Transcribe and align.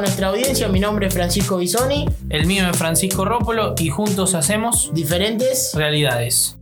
nuestra 0.00 0.28
audiencia. 0.28 0.68
Mi 0.68 0.80
nombre 0.80 1.06
es 1.08 1.14
Francisco 1.14 1.58
Bisoni. 1.58 2.06
El 2.28 2.46
mío 2.46 2.68
es 2.70 2.76
Francisco 2.76 3.24
Rópolo 3.24 3.74
y 3.78 3.88
juntos 3.90 4.34
hacemos 4.34 4.90
Diferentes. 4.92 5.72
realidades. 5.74 6.56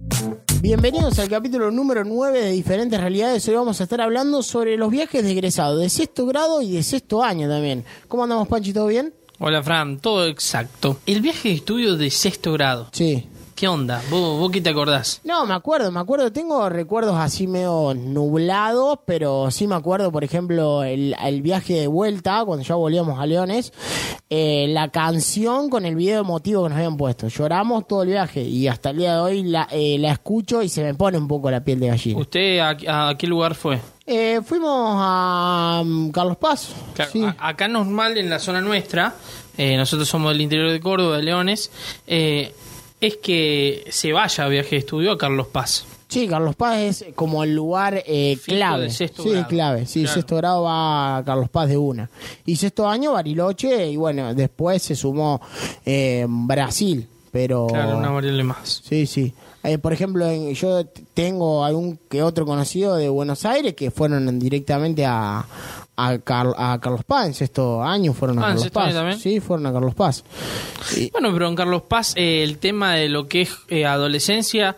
Bienvenidos 0.60 1.18
al 1.18 1.28
capítulo 1.28 1.70
número 1.70 2.04
9 2.04 2.40
de 2.40 2.50
Diferentes 2.50 3.00
Realidades. 3.00 3.46
Hoy 3.48 3.54
vamos 3.54 3.80
a 3.80 3.84
estar 3.84 4.00
hablando 4.00 4.42
sobre 4.42 4.76
los 4.76 4.90
viajes 4.90 5.22
de 5.22 5.30
egresado, 5.30 5.78
de 5.78 5.88
sexto 5.88 6.26
grado 6.26 6.62
y 6.62 6.72
de 6.72 6.82
sexto 6.82 7.22
año 7.22 7.48
también. 7.48 7.84
¿Cómo 8.08 8.24
andamos, 8.24 8.48
Panchi? 8.48 8.72
¿Todo 8.72 8.86
bien? 8.86 9.14
Hola 9.38 9.62
Fran, 9.62 10.00
todo 10.00 10.26
exacto. 10.26 10.98
El 11.06 11.20
viaje 11.20 11.50
de 11.50 11.54
estudio 11.54 11.96
de 11.96 12.10
sexto 12.10 12.52
grado. 12.52 12.88
Sí. 12.90 13.24
¿Qué 13.58 13.66
onda? 13.66 14.00
¿Vos, 14.08 14.38
vos 14.38 14.52
qué 14.52 14.60
te 14.60 14.70
acordás? 14.70 15.20
No, 15.24 15.44
me 15.44 15.52
acuerdo, 15.52 15.90
me 15.90 15.98
acuerdo. 15.98 16.30
Tengo 16.30 16.68
recuerdos 16.68 17.16
así 17.16 17.48
medio 17.48 17.92
nublados, 17.92 19.00
pero 19.04 19.50
sí 19.50 19.66
me 19.66 19.74
acuerdo, 19.74 20.12
por 20.12 20.22
ejemplo, 20.22 20.84
el, 20.84 21.16
el 21.24 21.42
viaje 21.42 21.74
de 21.74 21.86
vuelta, 21.88 22.44
cuando 22.44 22.64
ya 22.64 22.76
volvíamos 22.76 23.18
a 23.18 23.26
Leones, 23.26 23.72
eh, 24.30 24.66
la 24.68 24.90
canción 24.90 25.70
con 25.70 25.84
el 25.86 25.96
video 25.96 26.20
emotivo 26.20 26.62
que 26.62 26.68
nos 26.68 26.76
habían 26.76 26.96
puesto. 26.96 27.26
Lloramos 27.26 27.88
todo 27.88 28.02
el 28.04 28.10
viaje 28.10 28.42
y 28.42 28.68
hasta 28.68 28.90
el 28.90 28.98
día 28.98 29.14
de 29.14 29.20
hoy 29.20 29.42
la, 29.42 29.66
eh, 29.72 29.96
la 29.98 30.12
escucho 30.12 30.62
y 30.62 30.68
se 30.68 30.84
me 30.84 30.94
pone 30.94 31.18
un 31.18 31.26
poco 31.26 31.50
la 31.50 31.64
piel 31.64 31.80
de 31.80 31.88
gallina. 31.88 32.20
¿Usted 32.20 32.58
a, 32.60 33.08
a 33.08 33.18
qué 33.18 33.26
lugar 33.26 33.56
fue? 33.56 33.80
Eh, 34.06 34.40
fuimos 34.44 34.94
a 35.00 35.80
um, 35.82 36.12
Carlos 36.12 36.36
Paz. 36.36 36.68
Claro, 36.94 37.10
sí. 37.10 37.24
a- 37.24 37.34
acá 37.40 37.66
normal 37.66 38.16
en 38.18 38.30
la 38.30 38.38
zona 38.38 38.60
nuestra, 38.60 39.16
nosotros 39.58 40.08
somos 40.08 40.30
del 40.32 40.42
interior 40.42 40.70
de 40.70 40.78
Córdoba, 40.78 41.16
de 41.16 41.24
Leones, 41.24 41.72
eh, 42.06 42.54
es 43.00 43.16
que 43.16 43.84
se 43.90 44.12
vaya 44.12 44.44
a 44.44 44.48
viaje 44.48 44.70
de 44.70 44.76
estudio 44.78 45.12
a 45.12 45.18
Carlos 45.18 45.46
Paz. 45.48 45.86
Sí, 46.08 46.26
Carlos 46.26 46.56
Paz 46.56 46.78
es 46.78 47.04
como 47.14 47.44
el 47.44 47.54
lugar 47.54 48.02
eh, 48.06 48.38
clave. 48.44 48.90
sí, 48.90 49.06
grado. 49.28 49.46
clave. 49.48 49.86
Sí, 49.86 50.00
Claro. 50.00 50.14
sexto 50.14 50.36
grado 50.36 50.62
va 50.62 51.18
a 51.18 51.24
Carlos 51.24 51.50
Paz 51.50 51.68
de 51.68 51.76
una. 51.76 52.08
Y 52.46 52.56
sexto 52.56 52.88
año 52.88 53.12
Bariloche 53.12 53.88
y 53.90 53.96
bueno, 53.96 54.34
después 54.34 54.82
se 54.82 54.96
sumó 54.96 55.40
eh, 55.84 56.24
Brasil, 56.28 57.06
pero... 57.30 57.66
Claro, 57.66 57.98
una 57.98 58.10
variable 58.10 58.42
más. 58.42 58.80
Sí, 58.88 59.06
sí. 59.06 59.34
Eh, 59.64 59.76
por 59.78 59.92
ejemplo, 59.92 60.26
en- 60.28 60.54
yo 60.54 60.86
tengo 61.14 61.64
algún 61.64 61.98
que 62.08 62.22
otro 62.22 62.46
conocido 62.46 62.94
de 62.96 63.08
Buenos 63.08 63.44
Aires 63.44 63.74
que 63.74 63.90
fueron 63.90 64.38
directamente 64.38 65.04
a, 65.04 65.44
a, 65.96 66.18
Car- 66.18 66.54
a 66.56 66.78
Carlos 66.80 67.02
Paz 67.04 67.26
en 67.26 67.34
sexto 67.34 67.82
año, 67.82 68.12
fueron 68.14 68.38
a 68.38 68.42
Ah, 68.42 68.44
¿en 68.44 68.48
Carlos 68.50 68.64
año 68.64 68.72
Paz. 68.72 68.94
también? 68.94 69.18
Sí, 69.18 69.40
fueron 69.40 69.66
a 69.66 69.72
Carlos 69.72 69.94
Paz. 69.96 70.22
Y- 70.96 71.10
Bueno, 71.10 71.32
pero 71.32 71.48
en 71.48 71.56
Carlos 71.56 71.82
Paz 71.82 72.12
eh, 72.16 72.44
el 72.44 72.58
tema 72.58 72.94
de 72.94 73.08
lo 73.08 73.26
que 73.26 73.42
es 73.42 73.50
eh, 73.68 73.84
adolescencia, 73.84 74.76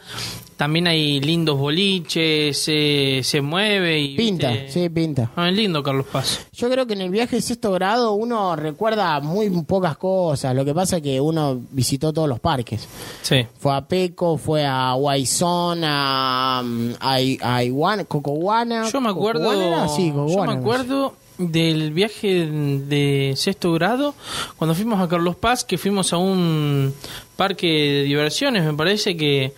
también 0.61 0.89
hay 0.89 1.23
lindos 1.23 1.59
boliches, 1.59 2.65
eh, 2.69 3.23
se 3.25 3.41
mueve 3.41 3.99
y... 3.99 4.15
pinta, 4.15 4.51
viste, 4.51 4.71
sí, 4.71 4.89
pinta. 4.91 5.31
Ah, 5.35 5.49
es 5.49 5.57
lindo 5.57 5.83
Carlos 5.83 6.05
Paz. 6.13 6.47
Yo 6.53 6.69
creo 6.69 6.87
que 6.87 6.93
en 6.93 7.01
el 7.01 7.09
viaje 7.09 7.37
de 7.37 7.41
sexto 7.41 7.73
grado 7.73 8.13
uno 8.13 8.55
recuerda 8.57 9.21
muy 9.21 9.49
pocas 9.63 9.97
cosas. 9.97 10.55
Lo 10.55 10.63
que 10.67 10.75
pasa 10.75 10.99
es 10.99 11.03
que 11.03 11.19
uno 11.19 11.59
visitó 11.71 12.13
todos 12.13 12.29
los 12.29 12.41
parques. 12.41 12.87
Sí. 13.23 13.47
Fue 13.59 13.75
a 13.75 13.81
Peco, 13.81 14.37
fue 14.37 14.67
a 14.67 14.93
Guayzón, 14.93 15.83
a, 15.83 16.59
a, 16.61 17.15
a 17.15 17.65
Iguana, 17.65 18.05
Cocoguana. 18.05 18.87
Yo 18.93 19.01
me 19.01 19.09
acuerdo. 19.09 19.51
Sí, 19.89 20.09
yo 20.09 20.15
Cocoguana, 20.15 20.41
me 20.41 20.47
no 20.47 20.53
sé. 20.53 20.59
acuerdo 20.59 21.15
del 21.39 21.95
viaje 21.95 22.47
de 22.47 23.33
sexto 23.35 23.73
grado 23.73 24.15
cuando 24.59 24.75
fuimos 24.75 25.01
a 25.01 25.09
Carlos 25.09 25.37
Paz, 25.37 25.65
que 25.65 25.79
fuimos 25.79 26.13
a 26.13 26.19
un 26.19 26.93
parque 27.37 27.67
de 27.67 28.03
diversiones, 28.03 28.63
me 28.63 28.75
parece 28.75 29.17
que 29.17 29.55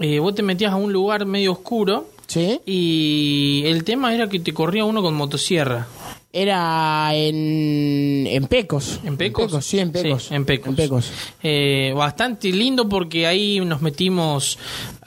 eh, 0.00 0.18
vos 0.18 0.34
te 0.34 0.42
metías 0.42 0.72
a 0.72 0.76
un 0.76 0.92
lugar 0.92 1.24
medio 1.26 1.52
oscuro 1.52 2.08
Sí. 2.26 2.60
y 2.66 3.62
el 3.66 3.82
tema 3.84 4.14
era 4.14 4.28
que 4.28 4.38
te 4.40 4.52
corría 4.54 4.84
uno 4.84 5.02
con 5.02 5.14
motosierra. 5.14 5.86
Era 6.32 7.10
en, 7.16 8.24
en 8.28 8.46
Pecos. 8.46 9.00
¿En 9.02 9.16
Pecos? 9.16 9.64
sí, 9.64 9.80
en 9.80 9.90
Pecos. 9.90 10.26
Sí, 10.28 10.34
en 10.36 10.44
Pecos. 10.44 10.68
En 10.68 10.76
Pecos. 10.76 11.10
Eh, 11.42 11.92
bastante 11.96 12.52
lindo 12.52 12.88
porque 12.88 13.26
ahí 13.26 13.58
nos 13.58 13.82
metimos 13.82 14.56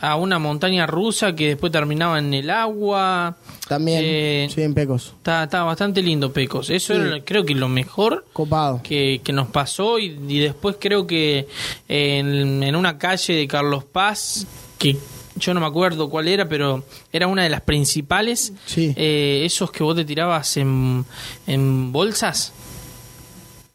a 0.02 0.18
una 0.18 0.38
montaña 0.38 0.86
rusa 0.86 1.34
que 1.34 1.48
después 1.48 1.72
terminaba 1.72 2.20
en 2.20 2.34
el 2.34 2.50
agua. 2.50 3.38
También, 3.70 4.02
Eh, 4.03 4.50
sí, 4.53 4.62
en 4.64 4.74
Pecos. 4.74 5.14
Está, 5.16 5.46
está 5.46 5.64
bastante 5.64 6.02
lindo 6.02 6.34
Pecos. 6.34 6.70
Eso 6.70 6.94
Sí. 6.94 7.00
era, 7.00 7.22
creo 7.24 7.46
que 7.46 7.56
lo 7.56 7.70
mejor 7.70 8.26
Copado. 8.34 8.82
que, 8.84 9.22
que 9.24 9.32
nos 9.32 9.48
pasó 9.48 10.00
y, 10.00 10.20
y 10.28 10.40
después 10.40 10.76
creo 10.78 11.08
que 11.08 11.48
en, 11.88 12.62
en 12.64 12.76
una 12.76 12.98
calle 12.98 13.34
de 13.34 13.48
Carlos 13.48 13.86
Paz, 13.86 14.46
que 14.84 14.98
yo 15.36 15.54
no 15.54 15.60
me 15.60 15.66
acuerdo 15.66 16.10
cuál 16.10 16.28
era, 16.28 16.48
pero 16.48 16.84
era 17.12 17.28
una 17.28 17.44
de 17.44 17.50
las 17.50 17.62
principales, 17.62 18.54
Sí. 18.66 18.94
eh, 18.96 19.42
esos 19.46 19.72
que 19.72 19.84
vos 19.84 19.96
te 19.96 20.06
tirabas 20.06 20.58
en, 20.58 21.04
en 21.48 21.92
bolsas. 21.92 22.54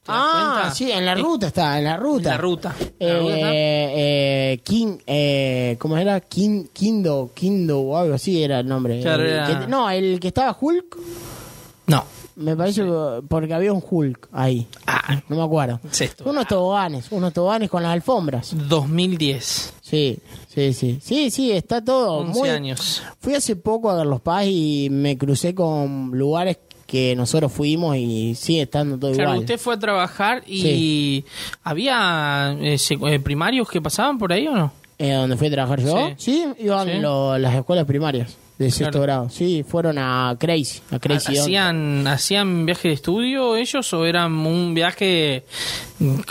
¿Te 0.05 0.13
das 0.13 0.21
Ah, 0.25 0.53
cuenta? 0.61 0.75
sí, 0.75 0.91
en 0.91 1.05
la 1.05 1.13
Eh, 1.13 1.17
ruta 1.17 1.49
está, 1.49 1.77
en 1.79 1.85
la 1.85 1.97
ruta. 1.97 2.31
En 2.31 2.35
la 2.35 2.39
ruta. 2.39 2.75
Eh, 2.81 3.93
eh, 4.55 4.61
King, 4.65 4.99
eh, 5.07 5.77
¿cómo 5.79 5.99
era? 5.99 6.21
King, 6.21 6.65
Kindo, 6.73 7.31
Kindo 7.35 7.81
o 7.81 7.97
algo 7.99 8.15
así 8.15 8.43
era 8.43 8.61
el 8.61 8.67
nombre. 8.69 9.01
Claro, 9.03 9.23
El 9.25 9.29
era- 9.31 9.61
que- 9.61 9.67
no, 9.67 9.91
el 9.91 10.19
que 10.21 10.29
estaba 10.29 10.57
Hulk, 10.59 10.97
No. 11.89 12.05
Me 12.39 12.57
parece 12.57 12.83
que- 12.83 13.21
porque 13.29 13.53
había 13.53 13.73
un 13.73 13.83
Hulk 13.89 14.29
ahí. 14.33 14.67
Ah, 14.87 15.21
No 15.29 15.37
me 15.37 15.43
acuerdo. 15.43 15.81
sexto. 15.91 16.25
Unos 16.29 16.47
toboganes, 16.47 17.07
unos 17.11 17.33
toboganes 17.33 17.69
con 17.71 17.83
las 17.83 17.93
alfombras. 17.93 18.55
2010. 18.69 19.75
Sí, 19.83 20.19
sí, 20.49 20.73
sí. 20.73 20.99
Sí, 21.03 21.31
sí, 21.31 21.51
está 21.53 21.83
todo 21.85 22.19
11 22.19 22.39
muy... 22.39 22.49
años. 22.51 23.03
Fui 23.21 23.35
hace 23.35 23.57
poco 23.57 23.91
a 23.91 23.97
Carlos 23.97 24.21
Paz 24.21 24.45
y 24.47 24.89
me 24.91 25.17
crucé 25.19 25.55
con 25.55 26.11
lugares 26.13 26.59
que 26.87 27.15
nosotros 27.17 27.53
fuimos 27.53 27.97
y 27.97 28.35
sigue 28.35 28.63
estando 28.63 28.99
todo 28.99 29.13
Claro, 29.13 29.31
igual. 29.31 29.41
usted 29.41 29.59
fue 29.59 29.75
a 29.75 29.79
trabajar 29.79 30.43
y 30.47 31.25
había 31.63 32.57
eh, 32.61 32.77
eh, 32.79 33.19
primarios 33.21 33.69
que 33.69 33.81
pasaban 33.83 34.19
por 34.19 34.33
ahí 34.33 34.47
o 34.49 34.55
no? 34.55 34.73
Eh, 34.99 35.13
¿Donde 35.13 35.37
fui 35.37 35.49
a 35.49 35.51
trabajar 35.51 35.81
yo? 35.83 36.11
Sí, 36.17 36.45
iban 36.59 36.89
Sí. 36.89 36.95
lo- 36.99 37.37
las 37.39 37.55
escuelas 37.55 37.85
primarias 37.85 38.37
de 38.59 38.71
sexto 38.73 38.91
Claro. 38.99 39.03
grado. 39.03 39.31
Sí, 39.31 39.65
fueron 39.67 39.99
a 39.99 40.35
Crazy, 40.39 40.81
a 40.91 40.99
Crazy. 40.99 41.39
¿Hacían, 41.39 42.07
¿Hacían 42.07 42.67
viaje 42.67 42.89
de 42.89 42.95
estudio 42.95 43.55
ellos 43.57 43.93
o 43.93 44.05
era 44.05 44.27
un 44.27 44.75
viaje 44.75 45.45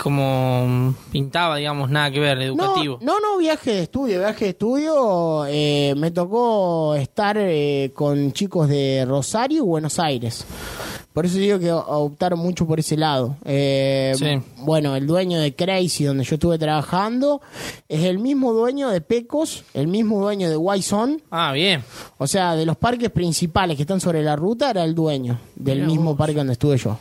como 0.02 0.94
pintaba, 1.10 1.56
digamos, 1.56 1.90
nada 1.90 2.10
que 2.10 2.20
ver, 2.20 2.38
educativo? 2.42 2.98
No, 3.00 3.14
no, 3.20 3.32
no, 3.32 3.38
viaje 3.38 3.72
de 3.72 3.82
estudio. 3.84 4.18
Viaje 4.20 4.44
de 4.46 4.50
estudio 4.50 5.46
eh, 5.46 5.94
me 5.96 6.10
tocó 6.10 6.94
estar 6.96 7.36
eh, 7.38 7.90
con 7.94 8.32
chicos 8.32 8.68
de 8.68 9.04
Rosario 9.06 9.58
y 9.58 9.66
Buenos 9.66 9.98
Aires. 9.98 10.44
Por 11.12 11.26
eso 11.26 11.38
digo 11.38 11.58
que 11.58 11.72
optaron 11.72 12.38
mucho 12.38 12.64
por 12.66 12.78
ese 12.78 12.96
lado. 12.96 13.36
Eh, 13.44 14.14
Sí. 14.16 14.40
Bueno, 14.58 14.94
el 14.94 15.06
dueño 15.06 15.40
de 15.40 15.52
Crazy, 15.54 16.04
donde 16.04 16.22
yo 16.22 16.34
estuve 16.36 16.58
trabajando, 16.58 17.40
es 17.88 18.04
el 18.04 18.18
mismo 18.20 18.52
dueño 18.52 18.88
de 18.90 19.00
Pecos, 19.00 19.64
el 19.74 19.88
mismo 19.88 20.20
dueño 20.20 20.48
de 20.48 20.56
Wison. 20.56 21.20
Ah, 21.30 21.52
bien. 21.52 21.82
O 22.18 22.26
sea, 22.28 22.54
de 22.54 22.64
los 22.66 22.76
parques 22.76 23.10
principales 23.10 23.76
que 23.76 23.82
están 23.82 24.00
sobre 24.00 24.22
la 24.22 24.36
ruta, 24.36 24.70
era 24.70 24.84
el 24.84 24.94
dueño 24.94 25.40
del 25.56 25.82
mismo 25.86 26.10
vos. 26.10 26.18
parque 26.18 26.34
donde 26.36 26.52
estuve 26.52 26.76
yo. 26.76 26.98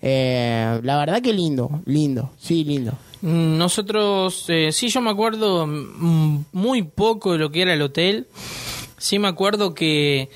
Eh, 0.00 0.78
la 0.84 0.98
verdad 0.98 1.20
que 1.20 1.32
lindo, 1.32 1.80
lindo, 1.86 2.30
sí, 2.38 2.62
lindo. 2.62 2.92
Nosotros, 3.22 4.44
eh, 4.48 4.70
sí, 4.70 4.88
yo 4.88 5.00
me 5.00 5.10
acuerdo 5.10 5.66
muy 5.66 6.82
poco 6.82 7.32
de 7.32 7.38
lo 7.38 7.50
que 7.50 7.62
era 7.62 7.74
el 7.74 7.82
hotel. 7.82 8.28
Sí 8.98 9.18
me 9.18 9.28
acuerdo 9.28 9.74
que 9.74 10.30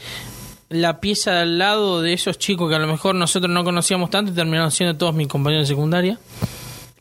la 0.70 1.00
pieza 1.00 1.32
de 1.32 1.41
al 1.41 1.58
lado 1.58 2.00
de 2.00 2.12
esos 2.12 2.38
chicos 2.38 2.69
que 2.70 2.76
a 2.76 2.78
lo 2.78 2.86
mejor 2.86 3.14
nosotros 3.14 3.50
no 3.53 3.62
conocíamos 3.64 4.08
tanto 4.08 4.32
terminaron 4.32 4.70
siendo 4.70 4.97
todos 4.97 5.14
mis 5.14 5.26
compañeros 5.28 5.69
de 5.69 5.75
secundaria. 5.75 6.19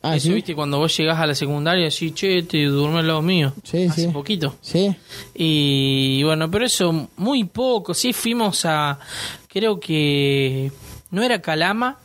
Ah, 0.01 0.15
Eso, 0.15 0.27
¿sí? 0.29 0.33
viste, 0.33 0.55
cuando 0.55 0.77
vos 0.77 0.95
llegás 0.95 1.19
a 1.19 1.27
la 1.27 1.35
secundaria, 1.35 1.87
así, 1.89 2.11
che, 2.11 2.43
te 2.43 2.63
duerme 2.65 2.99
al 2.99 3.07
lado 3.07 3.21
mío. 3.21 3.53
Sí, 3.63 3.83
Hace 3.83 4.03
sí. 4.03 4.07
poquito. 4.07 4.55
Sí. 4.61 4.95
Y 5.35 6.23
bueno, 6.23 6.49
pero 6.49 6.65
eso, 6.65 7.09
muy 7.17 7.43
poco. 7.43 7.93
Sí, 7.93 8.13
fuimos 8.13 8.65
a. 8.65 8.97
Creo 9.49 9.77
que. 9.79 10.71
No 11.11 11.21
era 11.21 11.41
Calama. 11.41 11.97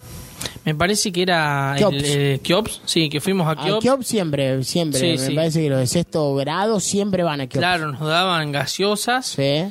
Me 0.65 0.75
parece 0.75 1.13
que 1.13 1.23
era. 1.23 1.75
Kiops. 1.79 1.95
El, 1.97 2.05
el 2.05 2.41
Kiops. 2.41 2.81
Sí, 2.85 3.09
que 3.09 3.21
fuimos 3.21 3.47
a 3.47 3.53
A 3.53 3.65
Kiops. 3.65 3.83
Kiop 3.83 4.03
siempre, 4.03 4.65
siempre. 4.65 4.99
Sí, 4.99 5.07
me 5.07 5.19
sí. 5.19 5.35
parece 5.35 5.63
que 5.63 5.71
los 5.71 5.79
de 5.79 5.87
sexto 5.87 6.35
grado 6.35 6.81
siempre 6.81 7.23
van 7.23 7.43
a 7.43 7.47
Kiop. 7.47 7.61
Claro, 7.61 7.93
nos 7.93 8.01
daban 8.01 8.51
gaseosas. 8.51 9.25
Sí. 9.27 9.67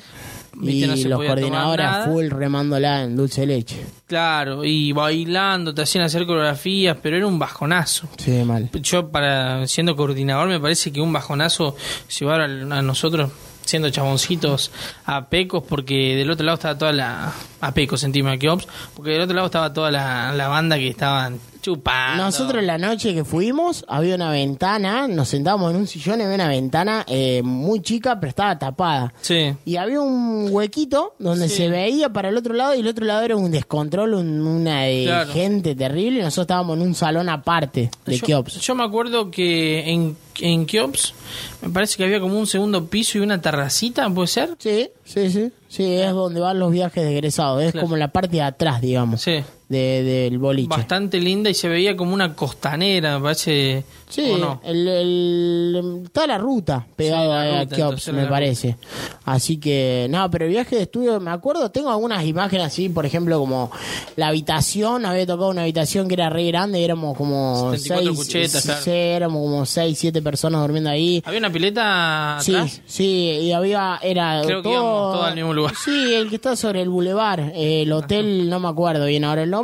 Y 0.61 0.85
no 0.85 0.95
los 0.95 1.25
coordinadores 1.25 1.87
full 2.05 2.29
remándola 2.29 3.03
en 3.03 3.15
dulce 3.15 3.45
leche. 3.45 3.83
Claro, 4.07 4.63
y 4.63 4.91
bailando, 4.91 5.73
te 5.73 5.81
hacían 5.81 6.03
hacer 6.03 6.25
coreografías, 6.25 6.97
pero 7.01 7.17
era 7.17 7.27
un 7.27 7.39
bajonazo. 7.39 8.07
Sí, 8.17 8.31
mal. 8.43 8.69
Yo, 8.81 9.09
para 9.09 9.65
siendo 9.67 9.95
coordinador, 9.95 10.47
me 10.47 10.59
parece 10.59 10.91
que 10.91 11.01
un 11.01 11.11
bajonazo 11.11 11.75
llevar 12.19 12.41
a, 12.41 12.45
a 12.45 12.81
nosotros, 12.81 13.31
siendo 13.65 13.89
chaboncitos, 13.89 14.71
a 15.05 15.29
Pecos, 15.29 15.63
porque 15.67 16.15
del 16.15 16.29
otro 16.29 16.45
lado 16.45 16.55
estaba 16.55 16.77
toda 16.77 16.93
la 16.93 17.33
a 17.61 17.73
Peco 17.73 17.97
sentimos 17.97 18.33
a 18.33 18.37
Keops, 18.37 18.67
porque 18.93 19.11
del 19.11 19.21
otro 19.21 19.35
lado 19.35 19.47
estaba 19.47 19.73
toda 19.73 19.89
la, 19.89 20.33
la 20.33 20.47
banda 20.49 20.77
que 20.77 20.89
estaban 20.89 21.39
chupando. 21.63 22.23
Nosotros 22.23 22.61
la 22.63 22.77
noche 22.77 23.15
que 23.15 23.23
fuimos 23.25 23.83
había 23.87 24.13
una 24.13 24.29
ventana, 24.29 25.07
nos 25.07 25.29
sentábamos 25.29 25.71
en 25.71 25.77
un 25.77 25.87
sillón 25.87 26.19
y 26.19 26.23
había 26.23 26.35
una 26.35 26.47
ventana 26.49 27.03
eh, 27.07 27.41
muy 27.43 27.81
chica, 27.81 28.19
pero 28.19 28.29
estaba 28.29 28.59
tapada. 28.59 29.13
Sí. 29.21 29.55
Y 29.65 29.77
había 29.77 29.99
un 30.01 30.49
huequito 30.51 31.15
donde 31.17 31.49
Sí. 31.49 31.55
se 31.57 31.69
veía 31.69 32.09
para 32.09 32.29
el 32.29 32.37
otro 32.37 32.53
lado 32.53 32.75
y 32.75 32.81
el 32.81 32.87
otro 32.87 33.05
lado 33.05 33.23
era 33.23 33.35
un 33.35 33.49
descontrol, 33.49 34.13
un- 34.13 34.45
una 34.45 34.81
de 34.83 35.05
Claro. 35.05 35.31
gente 35.31 35.73
terrible. 35.75 36.19
y 36.19 36.21
Nosotros 36.21 36.43
estábamos 36.43 36.77
en 36.77 36.83
un 36.83 36.93
salón 36.93 37.29
aparte 37.29 37.89
de 38.05 38.17
yo, 38.17 38.25
Keops. 38.27 38.59
yo 38.59 38.75
me 38.75 38.83
acuerdo 38.83 39.31
que 39.31 39.89
en, 39.89 40.15
en 40.41 40.65
Keops 40.65 41.13
me 41.61 41.69
parece 41.69 41.97
que 41.97 42.03
había 42.03 42.19
como 42.19 42.37
un 42.37 42.45
segundo 42.45 42.85
piso 42.87 43.17
y 43.17 43.21
una 43.21 43.39
terracita, 43.41 44.09
¿puede 44.09 44.27
ser? 44.27 44.55
Sí, 44.59 44.89
sí, 45.05 45.31
sí. 45.31 45.51
Sí, 45.69 45.91
es 45.95 46.11
donde 46.11 46.39
van 46.39 46.59
los 46.59 46.71
viajes 46.71 47.03
de 47.03 47.13
egresados. 47.13 47.63
Es 47.63 47.71
Claro. 47.71 47.85
como 47.87 47.97
la 47.97 48.09
parte 48.09 48.35
de 48.37 48.41
atrás, 48.43 48.79
digamos, 48.81 49.21
Sí. 49.21 49.43
De, 49.73 50.03
del 50.03 50.37
boliche. 50.37 50.69
Bastante 50.69 51.19
linda 51.19 51.49
y 51.49 51.53
se 51.53 51.67
veía 51.67 51.97
como 51.97 52.13
una 52.13 52.35
costanera, 52.35 53.17
me 53.17 53.23
parece. 53.23 53.83
Sí, 54.09 54.29
¿o 54.31 54.37
no? 54.37 54.61
el, 54.63 54.87
el- 54.87 56.01
está 56.05 56.27
la 56.27 56.37
ruta 56.37 56.85
Sí, 56.97 57.05
la 57.09 57.61
a 57.61 57.65
Keops, 57.65 58.13
me 58.13 58.27
parece. 58.27 58.77
Así 59.25 59.57
que, 59.57 60.05
no, 60.09 60.29
pero 60.29 60.47
viaje 60.47 60.75
de 60.75 60.83
estudio, 60.83 61.19
me 61.19 61.31
acuerdo, 61.31 61.71
tengo 61.71 61.89
algunas 61.89 62.23
imágenes 62.25 62.67
así, 62.67 62.89
por 62.89 63.05
ejemplo, 63.07 63.39
como 63.39 63.71
la 64.15 64.27
habitación, 64.27 65.05
había 65.05 65.25
tocado 65.25 65.49
una 65.49 65.63
habitación 65.63 66.07
que 66.07 66.13
era 66.13 66.29
re 66.29 66.45
grande, 66.45 66.83
éramos 66.83 67.17
como 67.17 67.71
74 67.71 68.03
seis, 68.13 68.17
cuchetas, 68.17 68.63
claro. 68.65 68.81
sí, 68.83 68.91
éramos 68.91 69.41
como 69.41 69.65
seis, 69.65 69.97
siete 69.97 70.21
personas 70.21 70.61
durmiendo 70.61 70.89
ahí. 70.91 71.23
Había 71.25 71.39
una 71.39 71.51
pileta 71.51 72.37
Sí, 72.41 72.53
atrás. 72.53 72.81
sí, 72.85 73.05
y 73.41 73.51
había, 73.51 73.99
era 74.03 74.41
Creo 74.45 74.57
que 74.61 74.63
todo, 74.69 74.73
íbamos 74.73 75.13
todos 75.13 75.25
al 75.27 75.35
mismo 75.35 75.53
lugar. 75.53 75.73
Sí, 75.83 76.13
el 76.13 76.29
que 76.29 76.35
está 76.35 76.55
sobre 76.55 76.81
el 76.81 76.89
bulevar, 76.89 77.51
el 77.55 77.91
hotel, 77.91 78.47
no 78.49 78.59
me 78.59 78.67
acuerdo 78.67 79.05
bien 79.05 79.23
ahora 79.23 79.41
el 79.41 79.49
nombre, 79.49 79.62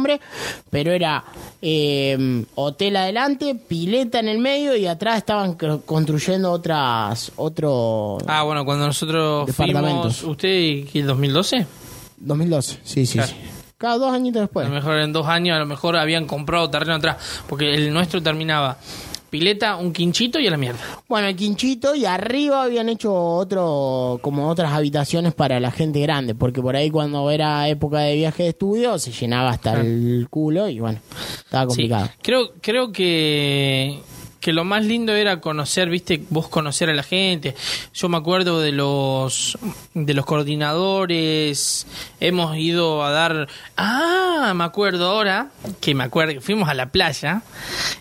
pero 0.69 0.91
era 0.91 1.23
eh, 1.61 2.45
hotel 2.55 2.95
adelante, 2.95 3.55
pileta 3.55 4.19
en 4.19 4.27
el 4.27 4.39
medio 4.39 4.75
y 4.75 4.87
atrás 4.87 5.17
estaban 5.17 5.55
construyendo 5.85 6.51
otras, 6.51 7.31
otro... 7.35 8.17
Ah, 8.27 8.43
bueno, 8.43 8.65
cuando 8.65 8.85
nosotros 8.87 9.49
fuimos, 9.55 10.23
¿usted 10.23 10.87
qué, 10.91 10.99
el 10.99 11.07
2012? 11.07 11.65
2012, 12.17 12.79
sí, 12.83 13.05
sí, 13.05 13.13
Claro. 13.17 13.29
sí. 13.31 13.35
Cada 13.77 13.97
dos 13.97 14.13
añitos 14.13 14.41
después. 14.41 14.65
A 14.65 14.69
lo 14.69 14.75
mejor 14.75 14.99
en 14.99 15.13
dos 15.13 15.25
años, 15.25 15.55
a 15.55 15.59
lo 15.59 15.65
mejor 15.65 15.95
habían 15.95 16.25
comprado 16.25 16.69
terreno 16.69 16.95
atrás, 16.95 17.15
porque 17.47 17.73
el 17.73 17.93
nuestro 17.93 18.21
terminaba 18.21 18.77
pileta, 19.29 19.75
un 19.77 19.93
quinchito 19.93 20.39
y 20.39 20.47
a 20.47 20.51
la 20.51 20.57
mierda. 20.57 20.79
Bueno, 21.07 21.27
el 21.27 21.35
quinchito 21.35 21.95
y 21.95 22.05
arriba 22.05 22.63
habían 22.63 22.89
hecho 22.89 23.13
otro, 23.13 24.19
como 24.21 24.49
otras 24.49 24.73
habitaciones 24.73 25.33
para 25.33 25.59
la 25.59 25.71
gente 25.71 25.99
grande, 26.01 26.35
porque 26.35 26.61
por 26.61 26.75
ahí 26.75 26.89
cuando 26.89 27.29
era 27.31 27.67
época 27.67 27.99
de 27.99 28.15
viaje 28.15 28.43
de 28.43 28.49
estudio 28.49 28.97
se 28.99 29.11
llenaba 29.11 29.51
hasta 29.51 29.79
el 29.79 30.27
culo 30.29 30.67
y 30.69 30.79
bueno, 30.79 30.99
estaba 31.43 31.67
complicado. 31.67 32.07
Sí, 32.07 32.11
creo, 32.21 32.51
creo 32.61 32.91
que, 32.91 33.99
que 34.39 34.53
lo 34.53 34.63
más 34.63 34.85
lindo 34.85 35.13
era 35.13 35.41
conocer, 35.41 35.89
viste, 35.89 36.23
vos 36.29 36.47
conocer 36.47 36.89
a 36.89 36.93
la 36.93 37.03
gente. 37.03 37.55
Yo 37.93 38.09
me 38.09 38.17
acuerdo 38.17 38.61
de 38.61 38.71
los 38.71 39.57
de 39.93 40.13
los 40.13 40.25
coordinadores, 40.25 41.85
hemos 42.19 42.57
ido 42.57 43.03
a 43.03 43.11
dar, 43.11 43.47
ah, 43.77 44.53
me 44.55 44.63
acuerdo 44.63 45.09
ahora, 45.09 45.49
que 45.81 45.93
me 45.95 46.03
acuerdo 46.03 46.33
que 46.33 46.41
fuimos 46.41 46.69
a 46.69 46.73
la 46.73 46.89
playa 46.89 47.41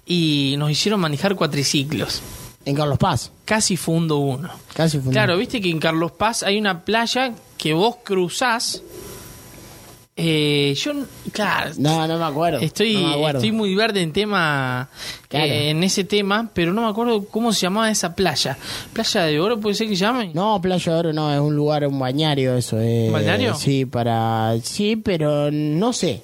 y 0.07 0.55
nos 0.59 0.71
hicieron 0.71 1.01
manejar 1.01 1.35
cuatriciclos. 1.35 2.23
En 2.65 2.77
Carlos 2.77 2.99
Paz, 2.99 3.33
Casi 3.45 3.77
fundo 3.79 4.19
uno. 4.19 4.51
casi 4.75 4.99
fue 4.99 5.11
Claro, 5.11 5.39
viste 5.39 5.61
que 5.61 5.71
en 5.71 5.79
Carlos 5.79 6.13
Paz 6.13 6.43
hay 6.43 6.59
una 6.59 6.85
playa 6.85 7.33
que 7.57 7.73
vos 7.73 7.97
cruzás. 8.05 8.83
Eh, 10.21 10.75
yo, 10.77 10.93
claro, 11.31 11.71
No, 11.79 12.09
no 12.09 12.19
me 12.19 12.25
acuerdo. 12.25 12.59
Estoy, 12.59 12.95
no 12.95 13.03
me 13.09 13.15
acuerdo. 13.15 13.39
estoy 13.39 13.53
muy 13.53 13.75
verde 13.77 14.03
en 14.03 14.13
tema, 14.13 14.89
Claro. 15.29 15.47
eh, 15.47 15.71
en 15.71 15.85
ese 15.85 16.03
tema, 16.03 16.51
pero 16.53 16.73
no 16.73 16.83
me 16.83 16.89
acuerdo 16.89 17.25
cómo 17.27 17.53
se 17.53 17.61
llamaba 17.61 17.89
esa 17.89 18.17
playa. 18.17 18.59
¿Playa 18.93 19.23
de 19.23 19.39
Oro 19.39 19.61
puede 19.61 19.77
ser 19.77 19.87
que 19.89 19.95
se 19.95 20.01
llame? 20.01 20.33
No, 20.35 20.61
Playa 20.61 20.93
de 20.93 20.99
Oro 20.99 21.13
no, 21.13 21.33
es 21.33 21.41
un 21.41 21.55
lugar, 21.55 21.87
un 21.87 22.01
bañario 22.01 22.57
eso. 22.57 22.81
Eh, 22.81 23.05
¿Un 23.07 23.13
balneario? 23.13 23.55
Sí, 23.55 23.87
para... 23.87 24.57
Sí, 24.63 24.97
pero 24.97 25.51
no 25.53 25.93
sé. 25.93 26.21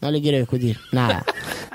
No 0.00 0.10
le 0.10 0.20
quiero 0.22 0.38
discutir, 0.38 0.78
nada. 0.92 1.24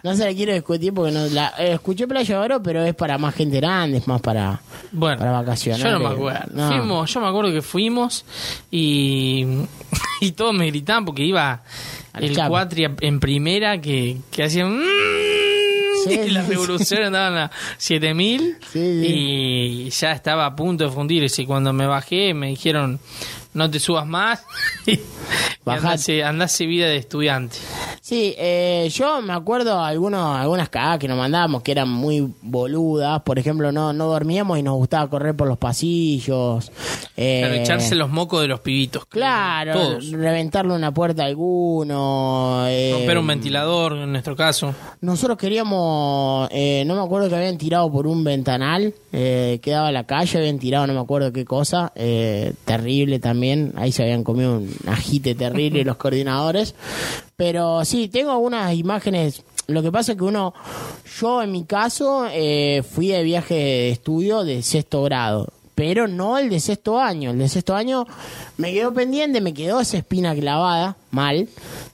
No 0.03 0.15
se 0.15 0.25
le 0.25 0.35
quiero 0.35 0.53
discutir 0.53 0.93
porque 0.93 1.11
no... 1.11 1.25
La, 1.27 1.53
eh, 1.57 1.73
escuché 1.73 2.07
Playa 2.07 2.39
Oro, 2.39 2.61
pero 2.63 2.83
es 2.83 2.93
para 2.95 3.17
más 3.17 3.35
gente 3.35 3.57
grande, 3.57 3.97
es 3.97 4.07
más 4.07 4.21
para... 4.21 4.61
Bueno, 4.91 5.17
para 5.19 5.31
vacacionar, 5.31 5.79
yo 5.81 5.91
no 5.91 5.99
me 5.99 6.05
eh, 6.05 6.13
acuerdo. 6.13 6.45
no. 6.53 6.67
Fuimos, 6.69 7.13
yo 7.13 7.19
me 7.21 7.27
acuerdo 7.27 7.51
que 7.51 7.61
fuimos 7.61 8.25
y, 8.71 9.45
y 10.21 10.31
todos 10.33 10.53
me 10.53 10.67
gritaban 10.67 11.05
porque 11.05 11.23
iba 11.23 11.63
Al 12.13 12.23
el 12.23 12.37
cuatri 12.47 12.87
en 13.01 13.19
primera 13.19 13.79
que, 13.81 14.17
que 14.31 14.43
hacían... 14.43 14.77
"Mm", 14.77 14.83
Sí, 16.05 16.19
y 16.27 16.31
las 16.31 16.49
revoluciones 16.49 17.07
andaban 17.07 17.37
a 17.37 17.51
7000 17.77 18.57
Sí, 18.59 18.79
sí. 18.79 19.05
y 19.07 19.89
ya 19.89 20.11
estaba 20.11 20.45
a 20.45 20.53
punto 20.53 20.83
de 20.83 20.89
fundirse. 20.91 21.43
Y 21.43 21.45
cuando 21.45 21.71
me 21.71 21.87
bajé 21.87 22.33
me 22.33 22.47
dijeron, 22.47 22.99
no 23.53 23.69
te 23.69 23.79
subas 23.79 24.05
más 24.05 24.43
Bajate. 25.65 26.23
andase 26.23 26.65
vida 26.65 26.87
de 26.87 26.97
estudiante. 26.97 27.57
Sí, 28.01 28.35
eh, 28.37 28.89
yo 28.93 29.21
me 29.21 29.31
acuerdo 29.31 29.79
algunos, 29.81 30.35
algunas 30.37 30.67
cagadas 30.67 30.99
que 30.99 31.07
nos 31.07 31.17
mandábamos 31.17 31.63
que 31.63 31.71
eran 31.71 31.87
muy 31.89 32.33
boludas. 32.41 33.21
Por 33.21 33.39
ejemplo, 33.39 33.71
no, 33.71 33.93
no 33.93 34.07
dormíamos 34.07 34.59
y 34.59 34.63
nos 34.63 34.75
gustaba 34.75 35.09
correr 35.09 35.35
por 35.37 35.47
los 35.47 35.57
pasillos. 35.57 36.69
Eh, 37.15 37.39
Claro, 37.45 37.53
echarse 37.55 37.95
los 37.95 38.09
mocos 38.09 38.41
de 38.41 38.49
los 38.49 38.59
pibitos. 38.59 39.05
Claro, 39.05 39.73
Todos. 39.73 40.11
reventarle 40.11 40.73
una 40.73 40.93
puerta 40.93 41.23
a 41.23 41.27
alguno. 41.27 42.65
eh, 42.67 42.91
Romper 42.93 43.17
un 43.19 43.27
ventilador, 43.27 43.93
en 43.93 44.11
nuestro 44.11 44.35
caso. 44.35 44.75
Nosotros 44.99 45.37
queríamos, 45.37 46.49
eh, 46.51 46.83
no 46.85 46.95
me 46.95 47.01
acuerdo 47.03 47.29
que 47.29 47.35
habían 47.35 47.57
tirado 47.57 47.89
por 47.89 48.05
un 48.05 48.25
ventanal, 48.25 48.93
eh, 49.13 49.59
que 49.61 49.71
daba 49.71 49.87
a 49.87 49.91
la 49.93 50.03
calle, 50.05 50.39
habían 50.39 50.59
tirado 50.59 50.87
no 50.87 50.93
me 50.93 50.99
acuerdo 50.99 51.31
qué 51.31 51.45
cosa, 51.45 51.93
eh, 51.95 52.53
terrible 52.65 53.19
también, 53.19 53.42
ahí 53.75 53.91
se 53.91 54.03
habían 54.03 54.23
comido 54.23 54.57
un 54.57 54.69
agite 54.87 55.35
terrible 55.35 55.83
los 55.85 55.97
coordinadores, 55.97 56.75
pero 57.35 57.83
sí, 57.85 58.07
tengo 58.07 58.31
algunas 58.31 58.73
imágenes, 58.75 59.43
lo 59.67 59.81
que 59.81 59.91
pasa 59.91 60.13
es 60.13 60.17
que 60.17 60.23
uno, 60.23 60.53
yo 61.19 61.41
en 61.41 61.51
mi 61.51 61.63
caso, 61.65 62.25
eh, 62.31 62.83
fui 62.89 63.07
de 63.07 63.23
viaje 63.23 63.53
de 63.55 63.89
estudio 63.91 64.43
de 64.43 64.61
sexto 64.63 65.03
grado. 65.03 65.47
Pero 65.75 66.07
no 66.07 66.37
el 66.37 66.51
de 66.51 66.59
sexto 66.59 66.99
año. 66.99 67.31
El 67.31 67.39
de 67.39 67.49
sexto 67.49 67.73
año 67.75 68.05
me 68.57 68.71
quedó 68.73 68.93
pendiente, 68.93 69.41
me 69.41 69.55
quedó 69.55 69.79
esa 69.79 69.97
espina 69.97 70.35
clavada, 70.35 70.97
mal, 71.09 71.49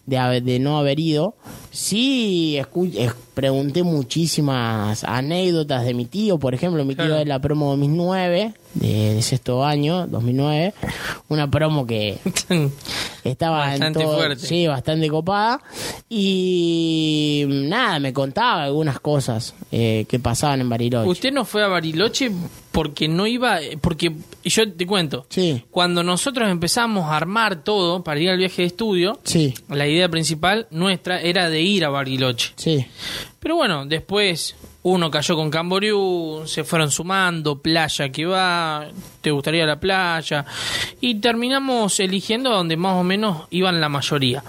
de, 0.05 0.17
haber- 0.17 0.43
de 0.43 0.59
no 0.59 0.77
haber 0.77 0.99
ido. 0.99 1.35
Sí, 1.81 2.57
escu- 2.59 2.91
eh, 2.93 3.09
pregunté 3.33 3.83
muchísimas 3.83 5.05
anécdotas 5.05 5.85
de 5.85 5.93
mi 5.93 6.03
tío, 6.03 6.37
por 6.37 6.53
ejemplo, 6.53 6.83
mi 6.83 6.93
tío 6.93 7.05
Claro. 7.05 7.19
de 7.19 7.25
la 7.25 7.39
promo 7.39 7.69
2009, 7.69 8.53
de, 8.73 9.13
de 9.15 9.21
sexto 9.21 9.63
año, 9.63 10.05
2009, 10.07 10.73
una 11.29 11.49
promo 11.49 11.87
que 11.87 12.17
estaba 13.23 13.59
Bastante 13.59 13.99
en 14.01 14.05
todo, 14.05 14.17
fuerte. 14.17 14.45
sí, 14.45 14.67
bastante 14.67 15.07
copada 15.07 15.61
y 16.09 17.45
nada, 17.47 17.99
me 17.99 18.11
contaba 18.11 18.63
algunas 18.65 18.99
cosas 18.99 19.55
eh, 19.71 20.05
que 20.09 20.19
pasaban 20.19 20.59
en 20.59 20.67
Bariloche. 20.69 21.09
Usted 21.09 21.31
no 21.31 21.45
fue 21.45 21.63
a 21.63 21.67
Bariloche 21.67 22.29
porque 22.73 23.07
no 23.07 23.25
iba, 23.25 23.59
porque 23.79 24.13
yo 24.43 24.71
te 24.71 24.87
cuento, 24.87 25.25
Sí, 25.29 25.65
cuando 25.69 26.03
nosotros 26.03 26.47
empezamos 26.49 27.05
a 27.05 27.17
armar 27.17 27.63
todo 27.63 28.03
para 28.03 28.19
ir 28.19 28.29
al 28.29 28.37
viaje 28.37 28.61
de 28.61 28.67
estudio, 28.67 29.19
sí, 29.23 29.53
la 29.67 29.87
idea 29.87 30.07
principal 30.07 30.67
nuestra 30.71 31.19
era 31.21 31.49
de 31.49 31.61
ir 31.61 31.83
a 31.83 31.89
Bariloche. 31.89 32.53
sí. 32.55 32.85
Pero 33.41 33.55
bueno, 33.55 33.85
después 33.85 34.55
uno 34.83 35.09
cayó 35.09 35.35
con 35.35 35.49
Camboriú, 35.49 36.43
se 36.45 36.63
fueron 36.65 36.91
sumando, 36.91 37.59
playa 37.59 38.09
que 38.09 38.25
va, 38.25 38.87
te 39.21 39.31
gustaría 39.31 39.65
la 39.65 39.79
playa, 39.79 40.45
y 40.99 41.15
terminamos 41.15 41.99
eligiendo 41.99 42.49
donde 42.49 42.75
más 42.75 42.95
o 42.95 43.03
menos 43.03 43.47
iban 43.51 43.79
la 43.79 43.87
mayoría. 43.87 44.43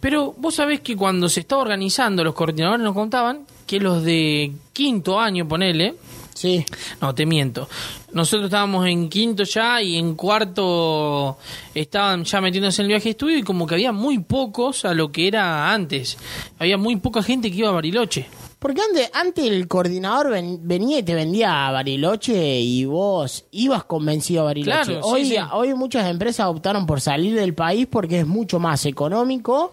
Pero 0.00 0.34
vos 0.36 0.56
sabés 0.56 0.80
que 0.80 0.96
cuando 0.96 1.28
se 1.28 1.40
estaba 1.40 1.62
organizando, 1.62 2.24
los 2.24 2.34
coordinadores 2.34 2.82
nos 2.82 2.94
contaban 2.94 3.46
que 3.66 3.78
los 3.80 4.02
de 4.02 4.52
quinto 4.72 5.18
año, 5.20 5.46
ponele, 5.46 5.94
Sí, 6.34 6.64
no, 7.00 7.14
te 7.14 7.26
miento. 7.26 7.68
Nosotros 8.12 8.46
estábamos 8.46 8.86
en 8.86 9.08
quinto 9.08 9.44
ya 9.44 9.80
y 9.82 9.96
en 9.96 10.14
cuarto 10.14 11.38
estaban 11.74 12.24
ya 12.24 12.40
metiéndose 12.40 12.82
en 12.82 12.86
el 12.86 12.88
viaje 12.88 13.04
de 13.04 13.10
estudio 13.10 13.38
y 13.38 13.42
como 13.42 13.66
que 13.66 13.74
había 13.74 13.92
muy 13.92 14.18
pocos 14.18 14.84
a 14.84 14.94
lo 14.94 15.12
que 15.12 15.28
era 15.28 15.72
antes. 15.72 16.16
Había 16.58 16.76
muy 16.78 16.96
poca 16.96 17.22
gente 17.22 17.50
que 17.50 17.58
iba 17.58 17.68
a 17.68 17.72
Bariloche. 17.72 18.26
Porque 18.58 18.80
antes, 18.80 19.10
antes 19.12 19.44
el 19.44 19.66
coordinador 19.66 20.30
ven- 20.30 20.60
venía 20.62 21.00
y 21.00 21.02
te 21.02 21.14
vendía 21.16 21.66
a 21.66 21.72
Bariloche 21.72 22.60
y 22.60 22.84
vos 22.84 23.44
ibas 23.50 23.82
convencido 23.84 24.42
a 24.42 24.44
Bariloche. 24.44 24.84
Claro, 24.84 25.02
sí, 25.02 25.08
hoy, 25.10 25.24
sí. 25.26 25.36
hoy 25.52 25.74
muchas 25.74 26.08
empresas 26.08 26.46
optaron 26.46 26.86
por 26.86 27.00
salir 27.00 27.34
del 27.34 27.54
país 27.54 27.88
porque 27.90 28.20
es 28.20 28.26
mucho 28.26 28.60
más 28.60 28.86
económico 28.86 29.72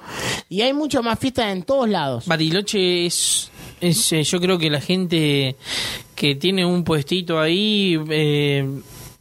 y 0.49 0.61
hay 0.61 0.73
mucho 0.73 1.03
más 1.03 1.19
fiestas 1.19 1.51
en 1.53 1.63
todos 1.63 1.87
lados. 1.87 2.25
Bariloche 2.25 3.05
es, 3.05 3.51
eh, 3.81 4.23
yo 4.23 4.39
creo 4.39 4.57
que 4.57 4.69
la 4.69 4.81
gente 4.81 5.55
que 6.15 6.35
tiene 6.35 6.65
un 6.65 6.83
puestito 6.83 7.39
ahí 7.39 7.99
eh, 8.09 8.67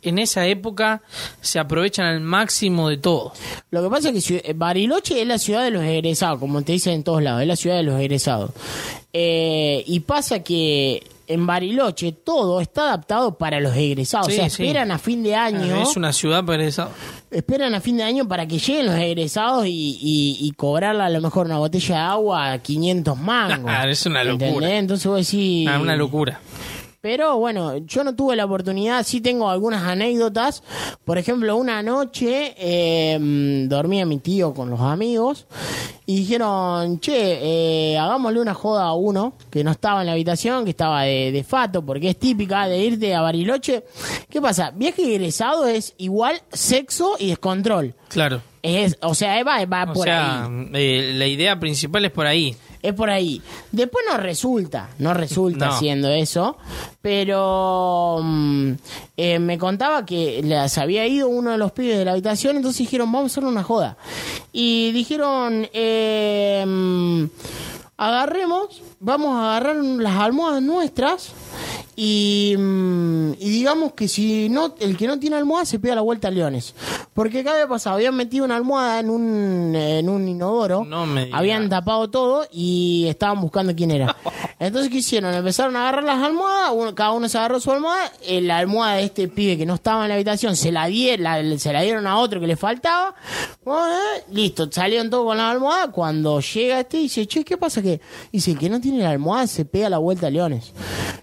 en 0.02 0.18
esa 0.18 0.46
época 0.46 1.02
se 1.40 1.58
aprovechan 1.58 2.06
al 2.06 2.20
máximo 2.20 2.88
de 2.88 2.96
todo. 2.96 3.32
Lo 3.70 3.82
que 3.82 3.90
pasa 3.90 4.10
es 4.10 4.26
que 4.26 4.42
eh, 4.44 4.52
Bariloche 4.54 5.20
es 5.20 5.26
la 5.26 5.38
ciudad 5.38 5.64
de 5.64 5.70
los 5.70 5.82
egresados, 5.82 6.38
como 6.38 6.62
te 6.62 6.72
dicen 6.72 6.94
en 6.94 7.04
todos 7.04 7.22
lados, 7.22 7.42
es 7.42 7.48
la 7.48 7.56
ciudad 7.56 7.76
de 7.76 7.82
los 7.82 8.00
egresados. 8.00 8.50
Y 9.12 10.00
pasa 10.00 10.42
que 10.42 11.02
en 11.28 11.46
Bariloche 11.46 12.12
todo 12.12 12.60
está 12.60 12.88
adaptado 12.88 13.36
para 13.38 13.60
los 13.60 13.76
egresados. 13.76 14.26
Sí, 14.28 14.32
o 14.32 14.36
sea, 14.36 14.50
sí. 14.50 14.62
esperan 14.64 14.90
a 14.90 14.98
fin 14.98 15.22
de 15.22 15.34
año, 15.34 15.82
Es 15.82 15.96
una 15.96 16.12
ciudad 16.12 16.44
para 16.44 16.64
eso. 16.64 16.88
esperan 17.30 17.74
a 17.74 17.80
fin 17.80 17.98
de 17.98 18.02
año 18.04 18.26
para 18.26 18.46
que 18.46 18.58
lleguen 18.58 18.86
los 18.86 18.96
egresados 18.96 19.66
y, 19.66 19.98
y, 20.00 20.38
y 20.40 20.50
cobrarle 20.52 21.02
a 21.02 21.10
lo 21.10 21.20
mejor 21.20 21.46
una 21.46 21.58
botella 21.58 21.94
de 21.96 22.00
agua 22.00 22.52
a 22.52 22.58
500 22.58 23.18
mangos. 23.18 23.70
Es 23.88 24.06
una 24.06 24.24
locura. 24.24 24.48
¿Entendés? 24.48 24.78
Entonces 24.80 25.06
vos 25.06 25.26
decís... 25.30 25.68
Ah, 25.68 25.78
una 25.78 25.96
locura. 25.96 26.40
Pero 27.10 27.38
bueno, 27.38 27.78
yo 27.78 28.04
no 28.04 28.14
tuve 28.14 28.36
la 28.36 28.44
oportunidad, 28.44 29.02
sí 29.02 29.22
tengo 29.22 29.48
algunas 29.48 29.82
anécdotas. 29.82 30.62
Por 31.06 31.16
ejemplo, 31.16 31.56
una 31.56 31.82
noche 31.82 32.54
eh, 32.58 33.18
mm, 33.18 33.66
dormía 33.66 34.04
mi 34.04 34.18
tío 34.18 34.52
con 34.52 34.68
los 34.68 34.78
amigos 34.80 35.46
y 36.04 36.16
dijeron, 36.16 37.00
che, 37.00 37.92
eh, 37.92 37.96
hagámosle 37.96 38.42
una 38.42 38.52
joda 38.52 38.84
a 38.84 38.92
uno 38.92 39.32
que 39.50 39.64
no 39.64 39.70
estaba 39.70 40.00
en 40.02 40.06
la 40.08 40.12
habitación, 40.12 40.64
que 40.64 40.70
estaba 40.72 41.04
de, 41.04 41.32
de 41.32 41.44
fato, 41.44 41.80
porque 41.82 42.10
es 42.10 42.18
típica 42.18 42.68
de 42.68 42.78
irte 42.78 43.14
a 43.14 43.22
Bariloche. 43.22 43.84
¿Qué 44.28 44.42
pasa? 44.42 44.70
Viaje 44.76 45.14
egresado 45.14 45.66
es 45.66 45.94
igual 45.96 46.38
sexo 46.52 47.16
y 47.18 47.28
descontrol. 47.28 47.94
Claro. 48.08 48.42
Es, 48.62 48.98
o 49.00 49.14
sea, 49.14 49.42
va, 49.44 49.64
va 49.64 49.84
O 49.84 49.94
por 49.94 50.04
sea, 50.04 50.44
ahí. 50.44 50.68
eh, 50.74 51.12
la 51.14 51.26
idea 51.26 51.58
principal 51.58 52.04
es 52.04 52.10
por 52.10 52.26
ahí. 52.26 52.54
Es 52.82 52.94
por 52.94 53.10
ahí. 53.10 53.42
Después 53.72 54.04
no 54.08 54.16
resulta, 54.18 54.88
no 54.98 55.12
resulta 55.14 55.66
No. 55.66 55.72
haciendo 55.72 56.08
eso, 56.10 56.56
pero 57.02 58.20
mm, 58.22 58.72
eh, 59.16 59.38
me 59.38 59.58
contaba 59.58 60.06
que 60.06 60.40
les 60.42 60.78
había 60.78 61.06
ido 61.06 61.28
uno 61.28 61.50
de 61.50 61.58
los 61.58 61.72
pibes 61.72 61.98
de 61.98 62.04
la 62.04 62.12
habitación, 62.12 62.56
entonces 62.56 62.78
dijeron, 62.80 63.10
vamos 63.10 63.32
a 63.32 63.34
hacer 63.34 63.44
una 63.44 63.62
joda. 63.64 63.96
Y 64.52 64.92
dijeron, 64.92 65.68
eh, 65.72 66.64
mm, 66.66 67.24
agarremos, 67.96 68.80
vamos 69.00 69.34
a 69.36 69.56
agarrar 69.56 69.76
las 69.76 70.16
almohadas 70.16 70.62
nuestras 70.62 71.32
y, 72.00 72.54
mm, 72.56 73.32
y 73.40 73.48
digamos 73.50 73.92
que 73.94 74.06
si 74.06 74.48
no 74.48 74.72
el 74.78 74.96
que 74.96 75.08
no 75.08 75.18
tiene 75.18 75.34
almohada 75.34 75.64
se 75.66 75.80
pega 75.80 75.96
la 75.96 76.00
vuelta 76.00 76.28
a 76.28 76.30
Leones. 76.30 76.72
Porque 77.12 77.40
acá 77.40 77.54
había 77.54 77.66
pasado, 77.66 77.96
habían 77.96 78.14
metido 78.14 78.44
una 78.44 78.54
almohada 78.54 79.00
en 79.00 79.10
un, 79.10 79.74
en 79.74 80.08
un 80.08 80.28
inodoro, 80.28 80.84
No 80.84 81.04
habían 81.32 81.68
tapado 81.68 82.08
todo 82.08 82.46
y 82.52 83.06
estaban 83.08 83.40
buscando 83.40 83.74
quién 83.74 83.90
era. 83.90 84.14
Entonces, 84.60 84.92
¿qué 84.92 84.98
hicieron? 84.98 85.34
Empezaron 85.34 85.74
a 85.74 85.80
agarrar 85.88 86.04
las 86.04 86.22
almohadas, 86.22 86.70
uno- 86.72 86.94
cada 86.94 87.10
uno 87.10 87.28
se 87.28 87.36
agarró 87.36 87.58
su 87.58 87.72
almohada, 87.72 88.12
eh, 88.22 88.40
la 88.42 88.58
almohada 88.58 88.94
de 88.98 89.04
este 89.04 89.26
pibe 89.26 89.58
que 89.58 89.66
no 89.66 89.74
estaba 89.74 90.04
en 90.04 90.10
la 90.10 90.14
habitación 90.14 90.54
se 90.54 90.70
la, 90.70 90.86
die- 90.86 91.18
la- 91.18 91.58
se 91.58 91.72
la 91.72 91.80
dieron 91.82 92.06
a 92.06 92.18
otro 92.18 92.38
que 92.40 92.46
le 92.46 92.56
faltaba, 92.56 93.16
Bueno, 93.64 93.88
eh, 93.88 94.22
listo, 94.30 94.70
salieron 94.70 95.10
todos 95.10 95.24
con 95.26 95.36
la 95.36 95.50
almohada, 95.50 95.90
cuando 95.90 96.38
llega 96.40 96.78
este 96.78 96.98
dice, 96.98 97.26
che, 97.26 97.44
¿qué 97.44 97.56
pasa 97.56 97.82
que? 97.82 98.00
Dice, 98.32 98.52
el 98.52 98.58
que 98.58 98.68
no 98.70 98.80
tiene 98.80 98.98
la 99.02 99.10
almohada 99.10 99.48
se 99.48 99.64
pega 99.64 99.90
la 99.90 99.98
vuelta 99.98 100.28
a 100.28 100.30
Leones. 100.30 100.72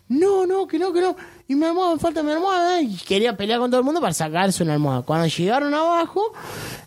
No, 0.07 0.45
no, 0.45 0.64
que 0.67 0.79
no, 0.79 0.91
que 0.93 1.01
no. 1.01 1.15
Y 1.47 1.55
mi 1.55 1.65
almohada, 1.65 1.93
me 1.95 1.99
falta 1.99 2.23
mi 2.23 2.31
almohada. 2.31 2.79
eh, 2.79 2.83
Y 2.83 2.95
quería 2.97 3.35
pelear 3.37 3.59
con 3.59 3.69
todo 3.69 3.79
el 3.79 3.85
mundo 3.85 4.01
para 4.01 4.13
sacarse 4.13 4.63
una 4.63 4.73
almohada. 4.73 5.01
Cuando 5.03 5.27
llegaron 5.27 5.73
abajo, 5.73 6.21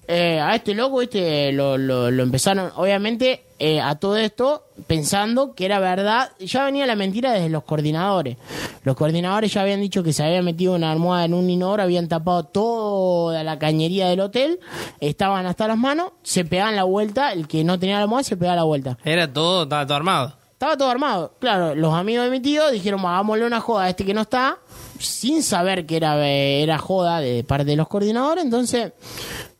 eh, 0.06 0.40
a 0.40 0.54
este 0.54 0.74
loco, 0.74 1.02
este, 1.02 1.52
lo, 1.52 1.78
lo, 1.78 2.10
lo 2.10 2.22
empezaron, 2.22 2.70
obviamente, 2.76 3.44
eh, 3.60 3.80
a 3.80 3.96
todo 3.96 4.16
esto, 4.16 4.64
pensando 4.86 5.54
que 5.54 5.64
era 5.64 5.78
verdad. 5.80 6.30
Ya 6.38 6.64
venía 6.64 6.86
la 6.86 6.94
mentira 6.96 7.32
desde 7.32 7.48
los 7.48 7.64
coordinadores. 7.64 8.36
Los 8.84 8.96
coordinadores 8.96 9.52
ya 9.52 9.62
habían 9.62 9.80
dicho 9.80 10.02
que 10.02 10.12
se 10.12 10.22
había 10.24 10.42
metido 10.42 10.74
una 10.74 10.92
almohada 10.92 11.24
en 11.24 11.34
un 11.34 11.48
inodoro, 11.50 11.82
habían 11.82 12.08
tapado 12.08 12.44
toda 12.44 13.42
la 13.44 13.58
cañería 13.58 14.08
del 14.08 14.20
hotel, 14.20 14.60
estaban 15.00 15.46
hasta 15.46 15.66
las 15.68 15.76
manos, 15.76 16.12
se 16.22 16.44
pegaban 16.44 16.76
la 16.76 16.84
vuelta, 16.84 17.32
el 17.32 17.46
que 17.48 17.64
no 17.64 17.78
tenía 17.78 17.96
la 17.96 18.02
almohada 18.02 18.24
se 18.24 18.36
pegaba 18.36 18.56
la 18.56 18.62
vuelta. 18.64 18.96
Era 19.04 19.32
todo, 19.32 19.64
estaba 19.64 19.86
todo 19.86 19.96
armado. 19.96 20.34
Estaba 20.58 20.76
todo 20.76 20.90
armado. 20.90 21.34
Claro, 21.38 21.76
los 21.76 21.94
amigos 21.94 22.24
de 22.24 22.32
mi 22.32 22.40
tío 22.40 22.68
dijeron, 22.72 22.98
hagámosle 23.06 23.46
una 23.46 23.60
joda 23.60 23.84
a 23.84 23.90
este 23.90 24.04
que 24.04 24.12
no 24.12 24.22
está, 24.22 24.58
sin 24.98 25.44
saber 25.44 25.86
que 25.86 25.96
era, 25.96 26.18
eh, 26.28 26.64
era 26.64 26.78
joda 26.78 27.20
de 27.20 27.44
parte 27.44 27.64
de 27.64 27.76
los 27.76 27.86
coordinadores. 27.86 28.42
Entonces, 28.42 28.90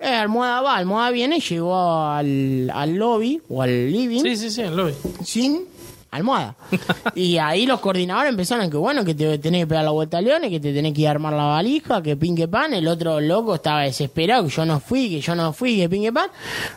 eh, 0.01 0.09
Almohada 0.09 0.61
va, 0.61 0.75
Almohada 0.77 1.11
viene, 1.11 1.39
llegó 1.39 1.77
al, 1.79 2.69
al 2.75 2.97
lobby 2.97 3.41
o 3.49 3.63
al 3.63 3.93
living 3.93 4.23
Sí, 4.23 4.35
sí, 4.37 4.51
sí, 4.51 4.65
lo 4.65 4.87
vi. 4.87 4.95
sin 5.23 5.67
almohada. 6.11 6.57
y 7.15 7.39
ahí 7.39 7.67
los 7.67 7.81
coordinadores 7.81 8.31
empezaron 8.31 8.71
que 8.71 8.77
bueno, 8.77 9.05
que 9.05 9.15
te 9.15 9.39
tenés 9.39 9.63
que 9.63 9.67
pegar 9.67 9.85
la 9.85 9.91
vuelta 9.91 10.19
a 10.19 10.21
Leones, 10.21 10.51
que 10.51 10.61
te 10.61 10.73
tenés 10.73 10.95
que 10.95 11.03
ir 11.03 11.09
armar 11.09 11.33
la 11.33 11.45
valija, 11.45 12.03
que 12.03 12.17
pin 12.17 12.35
que 12.35 12.49
pan. 12.49 12.75
El 12.75 12.89
otro 12.89 13.21
loco 13.21 13.55
estaba 13.55 13.83
desesperado, 13.83 14.45
que 14.45 14.51
yo 14.51 14.65
no 14.65 14.81
fui, 14.81 15.09
que 15.11 15.21
yo 15.21 15.35
no 15.35 15.53
fui, 15.53 15.77
que 15.77 15.89
pin 15.89 16.03
que 16.03 16.13
pan. 16.13 16.31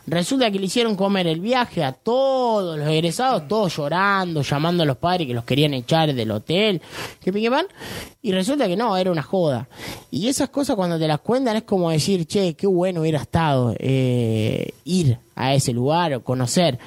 Resulta 0.07 0.51
que 0.51 0.59
le 0.59 0.65
hicieron 0.65 0.95
comer 0.95 1.27
el 1.27 1.39
viaje 1.39 1.83
a 1.83 1.91
todos 1.91 2.77
los 2.77 2.87
egresados, 2.87 3.47
todos 3.47 3.75
llorando, 3.75 4.41
llamando 4.41 4.83
a 4.83 4.85
los 4.85 4.97
padres 4.97 5.27
que 5.27 5.33
los 5.33 5.43
querían 5.43 5.73
echar 5.73 6.13
del 6.13 6.31
hotel, 6.31 6.81
que 7.21 7.31
pin 7.31 7.43
que 7.43 7.51
pan. 7.51 7.65
Y 8.21 8.31
resulta 8.31 8.67
que 8.67 8.75
no, 8.75 8.95
era 8.97 9.11
una 9.11 9.23
joda. 9.23 9.67
Y 10.11 10.27
esas 10.27 10.49
cosas 10.49 10.75
cuando 10.75 10.99
te 10.99 11.07
las 11.07 11.19
cuentan 11.19 11.55
es 11.55 11.63
como 11.63 11.89
decir, 11.89 12.25
che, 12.27 12.53
qué 12.53 12.67
bueno 12.67 13.01
hubiera 13.01 13.21
estado 13.21 13.75
eh, 13.79 14.73
ir 14.83 15.17
a 15.35 15.55
ese 15.55 15.73
lugar 15.73 16.13
o 16.13 16.23
conocer. 16.23 16.77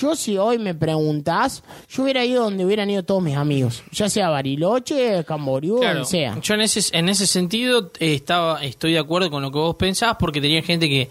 Yo 0.00 0.16
si 0.16 0.38
hoy 0.38 0.58
me 0.58 0.74
preguntás, 0.74 1.62
yo 1.88 2.02
hubiera 2.04 2.24
ido 2.24 2.44
donde 2.44 2.64
hubieran 2.64 2.88
ido 2.90 3.02
todos 3.02 3.22
mis 3.22 3.36
amigos, 3.36 3.82
ya 3.92 4.08
sea 4.08 4.28
Bariloche, 4.30 5.24
Camboriú, 5.24 5.78
Claro, 5.80 5.94
donde 6.00 6.08
sea. 6.10 6.38
yo 6.40 6.54
en 6.54 6.60
ese, 6.62 6.96
en 6.96 7.08
ese 7.08 7.26
sentido 7.26 7.90
eh, 7.98 8.14
estaba, 8.14 8.62
estoy 8.64 8.92
de 8.92 8.98
acuerdo 8.98 9.30
con 9.30 9.42
lo 9.42 9.50
que 9.50 9.58
vos 9.58 9.76
pensás 9.76 10.16
porque 10.18 10.40
tenía 10.40 10.62
gente 10.62 10.88
que, 10.88 11.10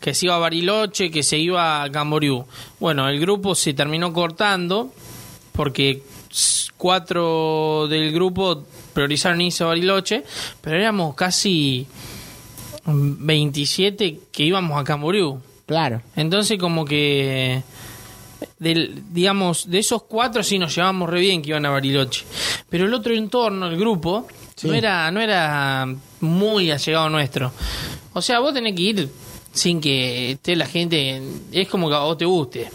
que 0.00 0.12
se 0.14 0.26
iba 0.26 0.36
a 0.36 0.38
Bariloche, 0.38 1.10
que 1.10 1.22
se 1.22 1.38
iba 1.38 1.82
a 1.82 1.90
Camboriú. 1.90 2.44
Bueno, 2.78 3.08
el 3.08 3.18
grupo 3.20 3.54
se 3.54 3.72
terminó 3.74 4.12
cortando 4.12 4.92
porque 5.52 6.02
cuatro 6.76 7.86
del 7.88 8.12
grupo 8.12 8.64
priorizaron 8.92 9.40
irse 9.40 9.62
a 9.64 9.68
Bariloche, 9.68 10.24
pero 10.60 10.76
éramos 10.76 11.14
casi 11.14 11.86
27 12.86 14.20
que 14.32 14.42
íbamos 14.44 14.80
a 14.80 14.84
Camboriú. 14.84 15.40
Claro, 15.66 16.02
Entonces 16.16 16.58
como 16.58 16.84
que 16.84 17.62
del, 18.58 19.02
digamos, 19.12 19.70
de 19.70 19.78
esos 19.78 20.02
cuatro 20.04 20.42
sí 20.42 20.58
nos 20.58 20.74
llevamos 20.74 21.08
re 21.08 21.20
bien 21.20 21.42
que 21.42 21.50
iban 21.50 21.64
a 21.66 21.70
Bariloche. 21.70 22.24
Pero 22.68 22.86
el 22.86 22.94
otro 22.94 23.14
entorno, 23.14 23.66
el 23.66 23.76
grupo, 23.78 24.26
Sí. 24.56 24.68
no 24.68 24.74
era, 24.74 25.10
no 25.10 25.20
era 25.20 25.86
muy 26.20 26.70
allegado 26.70 27.08
nuestro. 27.08 27.50
O 28.12 28.20
sea, 28.20 28.40
vos 28.40 28.52
tenés 28.52 28.74
que 28.74 28.82
ir 28.82 29.08
sin 29.52 29.80
que 29.80 30.32
esté 30.32 30.54
la 30.54 30.66
gente, 30.66 31.22
es 31.50 31.66
como 31.68 31.88
que 31.88 31.94
a 31.94 32.00
vos 32.00 32.18
te 32.18 32.26
guste. 32.26 32.68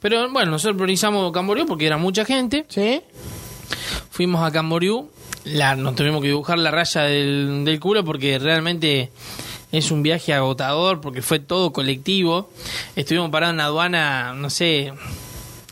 Pero 0.00 0.30
bueno, 0.30 0.52
nosotros 0.52 0.76
priorizamos 0.76 1.30
Camboriú 1.32 1.66
porque 1.66 1.86
era 1.86 1.98
mucha 1.98 2.24
gente. 2.24 2.64
¿sí? 2.68 3.02
Fuimos 4.10 4.42
a 4.42 4.50
Camboriú, 4.50 5.10
la, 5.44 5.76
nos 5.76 5.94
tuvimos 5.94 6.20
que 6.22 6.28
dibujar 6.28 6.58
la 6.58 6.70
raya 6.70 7.02
del, 7.02 7.62
del 7.64 7.80
culo 7.80 8.04
porque 8.04 8.38
realmente 8.38 9.10
es 9.72 9.90
un 9.90 10.02
viaje 10.02 10.32
agotador 10.32 11.00
porque 11.00 11.22
fue 11.22 11.38
todo 11.38 11.72
colectivo. 11.72 12.50
Estuvimos 12.94 13.30
parados 13.30 13.52
en 13.52 13.56
la 13.58 13.64
aduana, 13.64 14.32
no 14.34 14.48
sé, 14.50 14.92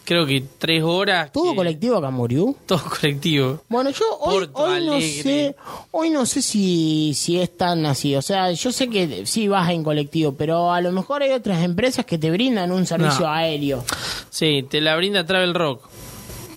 creo 0.05 0.27
que 0.27 0.43
tres 0.59 0.83
horas. 0.83 1.33
¿Todo 1.33 1.51
que- 1.53 1.57
colectivo 1.57 1.97
a 1.97 2.03
Camboriú? 2.03 2.57
Todo 2.67 2.83
colectivo. 3.01 3.63
Bueno, 3.69 3.91
yo 3.91 4.05
hoy, 4.21 4.49
no 4.85 5.01
sé, 5.01 5.55
hoy 5.93 6.11
no 6.11 6.27
sé 6.27 6.43
si, 6.43 7.13
si 7.15 7.41
es 7.41 7.57
tan 7.57 7.87
así. 7.87 8.15
O 8.17 8.23
sea, 8.23 8.51
yo 8.53 8.73
sé 8.73 8.89
que 8.91 9.25
sí 9.27 9.49
vas 9.49 9.71
en 9.71 9.83
colectivo, 9.85 10.35
pero 10.35 10.73
a 10.73 10.81
lo 10.81 10.93
mejor 10.93 11.23
hay 11.23 11.31
otras 11.33 11.63
empresas 11.63 12.05
que 12.05 12.19
te 12.19 12.31
brindan 12.31 12.73
un 12.73 12.87
servicio 12.87 13.21
No. 13.27 13.33
aéreo. 13.33 13.85
Sí, 14.31 14.65
te 14.69 14.81
la 14.81 14.97
brinda 14.97 15.25
Travel 15.25 15.55
Rock. 15.55 15.89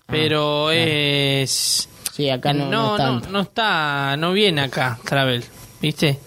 Pero 0.07 0.71
es... 0.71 1.89
Sí, 2.13 2.29
acá 2.29 2.51
no, 2.53 2.69
no, 2.71 2.97
no, 2.97 3.19
no, 3.19 3.29
no 3.29 3.39
está, 3.41 4.15
no 4.17 4.31
viene 4.33 4.61
acá 4.61 4.97
Travel, 5.03 5.43
¿viste? 5.81 6.17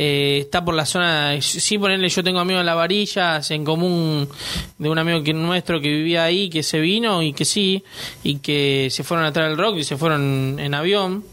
Eh, 0.00 0.42
está 0.42 0.64
por 0.64 0.76
la 0.76 0.86
zona, 0.86 1.42
sí, 1.42 1.76
ponerle, 1.76 2.08
yo 2.08 2.22
tengo 2.22 2.38
amigos 2.38 2.60
en 2.60 2.66
la 2.66 2.76
varilla, 2.76 3.40
en 3.48 3.64
común 3.64 4.28
de 4.78 4.88
un 4.88 4.96
amigo 4.96 5.24
que 5.24 5.32
nuestro 5.34 5.80
que 5.80 5.88
vivía 5.88 6.22
ahí, 6.22 6.48
que 6.48 6.62
se 6.62 6.78
vino 6.78 7.20
y 7.20 7.32
que 7.32 7.44
sí, 7.44 7.82
y 8.22 8.36
que 8.36 8.90
se 8.92 9.02
fueron 9.02 9.26
a 9.26 9.32
Travel 9.32 9.58
Rock 9.58 9.78
y 9.78 9.82
se 9.82 9.96
fueron 9.96 10.56
en 10.60 10.72
avión. 10.72 11.24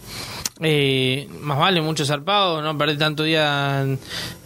Eh, 0.62 1.28
más 1.42 1.60
vale 1.60 1.80
mucho 1.82 2.06
zarpado, 2.06 2.64
no 2.64 2.76
perder 2.76 2.98
tanto 2.98 3.22
día, 3.22 3.86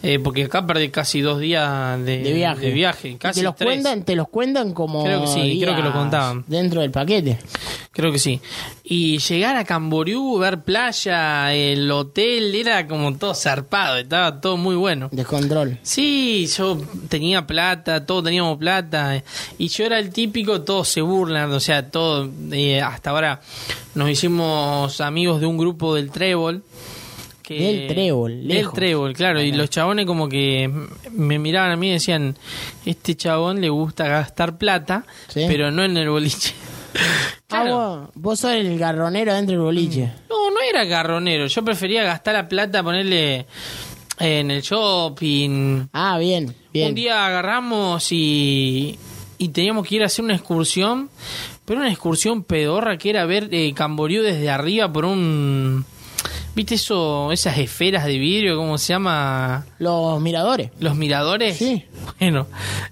eh, 0.01 0.19
porque 0.19 0.45
acá 0.45 0.65
perdí 0.65 0.89
casi 0.89 1.21
dos 1.21 1.39
días 1.39 1.97
de, 2.05 2.19
de 2.19 2.33
viaje. 2.33 2.65
de 2.67 2.71
viaje, 2.71 3.17
casi 3.17 3.41
te 3.41 3.43
los 3.45 3.55
tres. 3.55 3.69
cuentan, 3.73 4.03
te 4.03 4.15
los 4.15 4.29
cuentan 4.29 4.73
como 4.73 5.03
Creo 5.03 5.21
que 5.21 5.27
sí, 5.27 5.59
creo 5.61 5.75
que 5.75 5.81
lo 5.81 5.91
contaban. 5.93 6.43
dentro 6.47 6.81
del 6.81 6.91
paquete. 6.91 7.37
Creo 7.91 8.11
que 8.11 8.19
sí. 8.19 8.39
Y 8.83 9.17
llegar 9.17 9.57
a 9.57 9.65
Camboriú, 9.65 10.37
ver 10.37 10.61
playa, 10.61 11.53
el 11.53 11.91
hotel, 11.91 12.55
era 12.55 12.87
como 12.87 13.15
todo 13.17 13.33
zarpado, 13.35 13.97
estaba 13.97 14.39
todo 14.39 14.55
muy 14.57 14.75
bueno. 14.75 15.09
Descontrol. 15.11 15.77
Sí, 15.81 16.47
yo 16.55 16.79
tenía 17.09 17.45
plata, 17.45 18.05
todos 18.05 18.23
teníamos 18.23 18.57
plata, 18.57 19.21
y 19.57 19.67
yo 19.67 19.85
era 19.85 19.99
el 19.99 20.11
típico, 20.11 20.61
todos 20.61 20.87
se 20.87 21.01
burlan, 21.01 21.51
o 21.51 21.59
sea, 21.59 21.89
todo, 21.89 22.29
eh, 22.51 22.79
hasta 22.81 23.09
ahora 23.09 23.41
nos 23.95 24.09
hicimos 24.09 25.01
amigos 25.01 25.41
de 25.41 25.47
un 25.47 25.57
grupo 25.57 25.95
del 25.95 26.09
Trébol, 26.09 26.63
que 27.49 27.59
Del 27.59 27.87
trébol, 27.87 28.47
del 28.47 28.69
trébol 28.71 29.13
claro 29.13 29.41
y 29.41 29.51
los 29.51 29.69
chabones 29.69 30.05
como 30.05 30.29
que 30.29 30.71
me 31.11 31.39
miraban 31.39 31.71
a 31.71 31.75
mí 31.75 31.89
y 31.89 31.93
decían 31.93 32.35
este 32.85 33.15
chabón 33.15 33.59
le 33.59 33.69
gusta 33.69 34.07
gastar 34.07 34.57
plata 34.57 35.05
Sí. 35.27 35.45
pero 35.47 35.71
no 35.71 35.83
en 35.83 35.97
el 35.97 36.09
boliche 36.09 36.53
Ah, 37.51 37.63
Claro. 37.63 37.75
vos, 37.75 38.09
vos 38.15 38.39
sos 38.39 38.51
el 38.51 38.77
garronero 38.77 39.33
dentro 39.33 39.55
del 39.55 39.63
boliche. 39.63 40.11
no 40.29 40.51
no 40.51 40.57
era 40.69 40.85
garronero 40.85 41.47
yo 41.47 41.63
prefería 41.65 42.03
gastar 42.03 42.35
la 42.35 42.47
plata 42.47 42.83
ponerle 42.83 43.47
en 44.19 44.51
el 44.51 44.61
shopping 44.61 45.87
Ah, 45.91 46.17
bien, 46.19 46.53
bien. 46.71 46.89
un 46.89 46.95
día 46.95 47.25
agarramos 47.25 48.11
y 48.11 48.97
y 49.41 49.49
teníamos 49.49 49.87
que 49.87 49.95
ir 49.95 50.03
a 50.03 50.07
hacer 50.07 50.23
una 50.25 50.35
excursión 50.35 51.09
pero 51.65 51.79
una 51.79 51.89
excursión 51.89 52.43
pedorra 52.43 52.97
que 52.97 53.09
era 53.11 53.25
ver 53.25 53.47
eh, 53.51 53.73
Camboriú 53.73 54.21
desde 54.21 54.49
arriba 54.49 54.91
por 54.91 55.05
un 55.05 55.85
¿Viste 56.59 56.75
eso, 56.75 57.31
esas 57.31 57.57
esferas 57.57 58.03
de 58.03 58.17
vidrio, 58.17 58.57
cómo 58.57 58.77
se 58.77 58.91
llama? 58.91 59.65
Los 59.77 60.19
miradores. 60.19 60.71
Los 60.81 60.93
miradores. 60.93 61.55
Sí. 61.55 61.85
Bueno, 62.19 62.47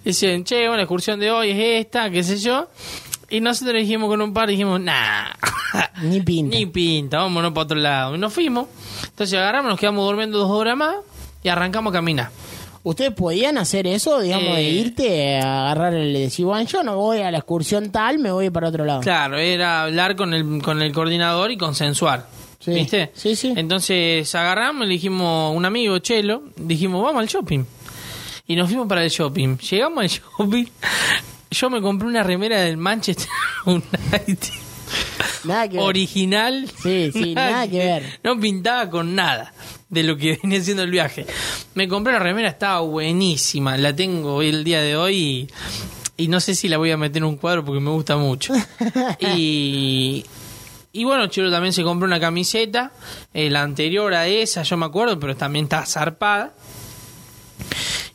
dicen, 0.05 0.45
che, 0.45 0.59
bueno, 0.61 0.77
la 0.77 0.83
excursión 0.83 1.19
de 1.19 1.31
hoy 1.31 1.49
es 1.51 1.81
esta, 1.85 2.09
qué 2.09 2.23
sé 2.23 2.37
yo. 2.37 2.69
Y 3.29 3.41
nosotros 3.41 3.75
dijimos 3.75 4.07
con 4.07 4.21
un 4.21 4.33
par, 4.33 4.47
dijimos, 4.47 4.79
nah, 4.79 5.31
Ni 6.01 6.21
pinta. 6.21 6.55
ni 6.55 6.65
pinta, 6.67 7.17
vámonos 7.17 7.51
para 7.51 7.63
otro 7.65 7.77
lado. 7.77 8.15
Y 8.15 8.19
nos 8.19 8.31
fuimos. 8.31 8.67
Entonces 9.03 9.37
agarramos, 9.37 9.69
nos 9.71 9.79
quedamos 9.81 10.05
durmiendo 10.05 10.37
dos 10.37 10.49
horas 10.49 10.77
más 10.77 10.95
y 11.43 11.49
arrancamos 11.49 11.91
a 11.91 11.97
caminar. 11.97 12.29
¿Ustedes 12.83 13.11
podían 13.11 13.57
hacer 13.57 13.85
eso, 13.85 14.21
digamos, 14.21 14.55
de 14.55 14.61
Eh. 14.65 14.71
irte 14.71 15.39
a 15.41 15.63
agarrar 15.65 15.93
el 15.93 16.13
decir, 16.13 16.45
bueno, 16.45 16.65
yo 16.69 16.83
no 16.83 16.95
voy 16.95 17.17
a 17.19 17.31
la 17.31 17.39
excursión 17.39 17.91
tal, 17.91 18.17
me 18.19 18.31
voy 18.31 18.49
para 18.49 18.69
otro 18.69 18.85
lado? 18.85 19.01
Claro, 19.01 19.37
era 19.37 19.83
hablar 19.83 20.15
con 20.15 20.33
el, 20.33 20.61
con 20.63 20.81
el 20.81 20.93
coordinador 20.93 21.51
y 21.51 21.57
consensuar. 21.57 22.36
Sí. 22.59 22.71
¿Viste? 22.71 23.11
Sí, 23.13 23.35
sí. 23.35 23.53
Entonces 23.55 24.33
agarramos, 24.35 24.87
le 24.87 24.93
dijimos 24.93 25.51
a 25.51 25.55
un 25.55 25.65
amigo, 25.65 25.97
Chelo, 25.99 26.43
dijimos, 26.55 27.03
vamos 27.03 27.21
al 27.21 27.27
shopping. 27.27 27.63
Y 28.47 28.55
nos 28.55 28.67
fuimos 28.69 28.87
para 28.87 29.03
el 29.03 29.09
shopping. 29.09 29.57
Llegamos 29.57 29.99
al 29.99 30.09
shopping. 30.39 30.65
Yo 31.51 31.69
me 31.69 31.81
compré 31.81 32.07
una 32.07 32.23
remera 32.23 32.61
del 32.61 32.77
Manchester 32.77 33.27
United. 33.65 34.53
Nada 35.43 35.67
que 35.67 35.77
ver. 35.77 35.85
Original. 35.85 36.69
Sí, 36.81 37.11
sí, 37.11 37.33
nada 37.35 37.67
que 37.67 37.77
ver. 37.77 38.19
No 38.23 38.39
pintaba 38.39 38.89
con 38.89 39.15
nada 39.15 39.53
de 39.89 40.03
lo 40.03 40.17
que 40.17 40.39
venía 40.41 40.61
siendo 40.61 40.83
el 40.83 40.91
viaje. 40.91 41.25
Me 41.75 41.87
compré 41.87 42.13
la 42.13 42.19
remera, 42.19 42.49
estaba 42.49 42.81
buenísima. 42.81 43.77
La 43.77 43.95
tengo 43.95 44.35
hoy 44.35 44.49
el 44.49 44.63
día 44.63 44.81
de 44.81 44.95
hoy 44.97 45.15
y, 46.17 46.23
y 46.23 46.27
no 46.27 46.39
sé 46.39 46.55
si 46.55 46.67
la 46.67 46.77
voy 46.77 46.91
a 46.91 46.97
meter 46.97 47.17
en 47.17 47.25
un 47.25 47.37
cuadro 47.37 47.63
porque 47.63 47.79
me 47.79 47.91
gusta 47.91 48.17
mucho. 48.17 48.53
y, 49.19 50.25
y 50.97 51.03
bueno, 51.03 51.27
Chelo 51.27 51.51
también 51.51 51.73
se 51.73 51.83
compró 51.83 52.07
una 52.07 52.19
camiseta, 52.19 52.91
eh, 53.31 53.51
la 53.51 53.61
anterior 53.61 54.15
a 54.15 54.25
esa, 54.25 54.63
yo 54.63 54.77
me 54.77 54.87
acuerdo, 54.87 55.19
pero 55.19 55.35
también 55.35 55.65
está 55.65 55.85
zarpada. 55.85 56.53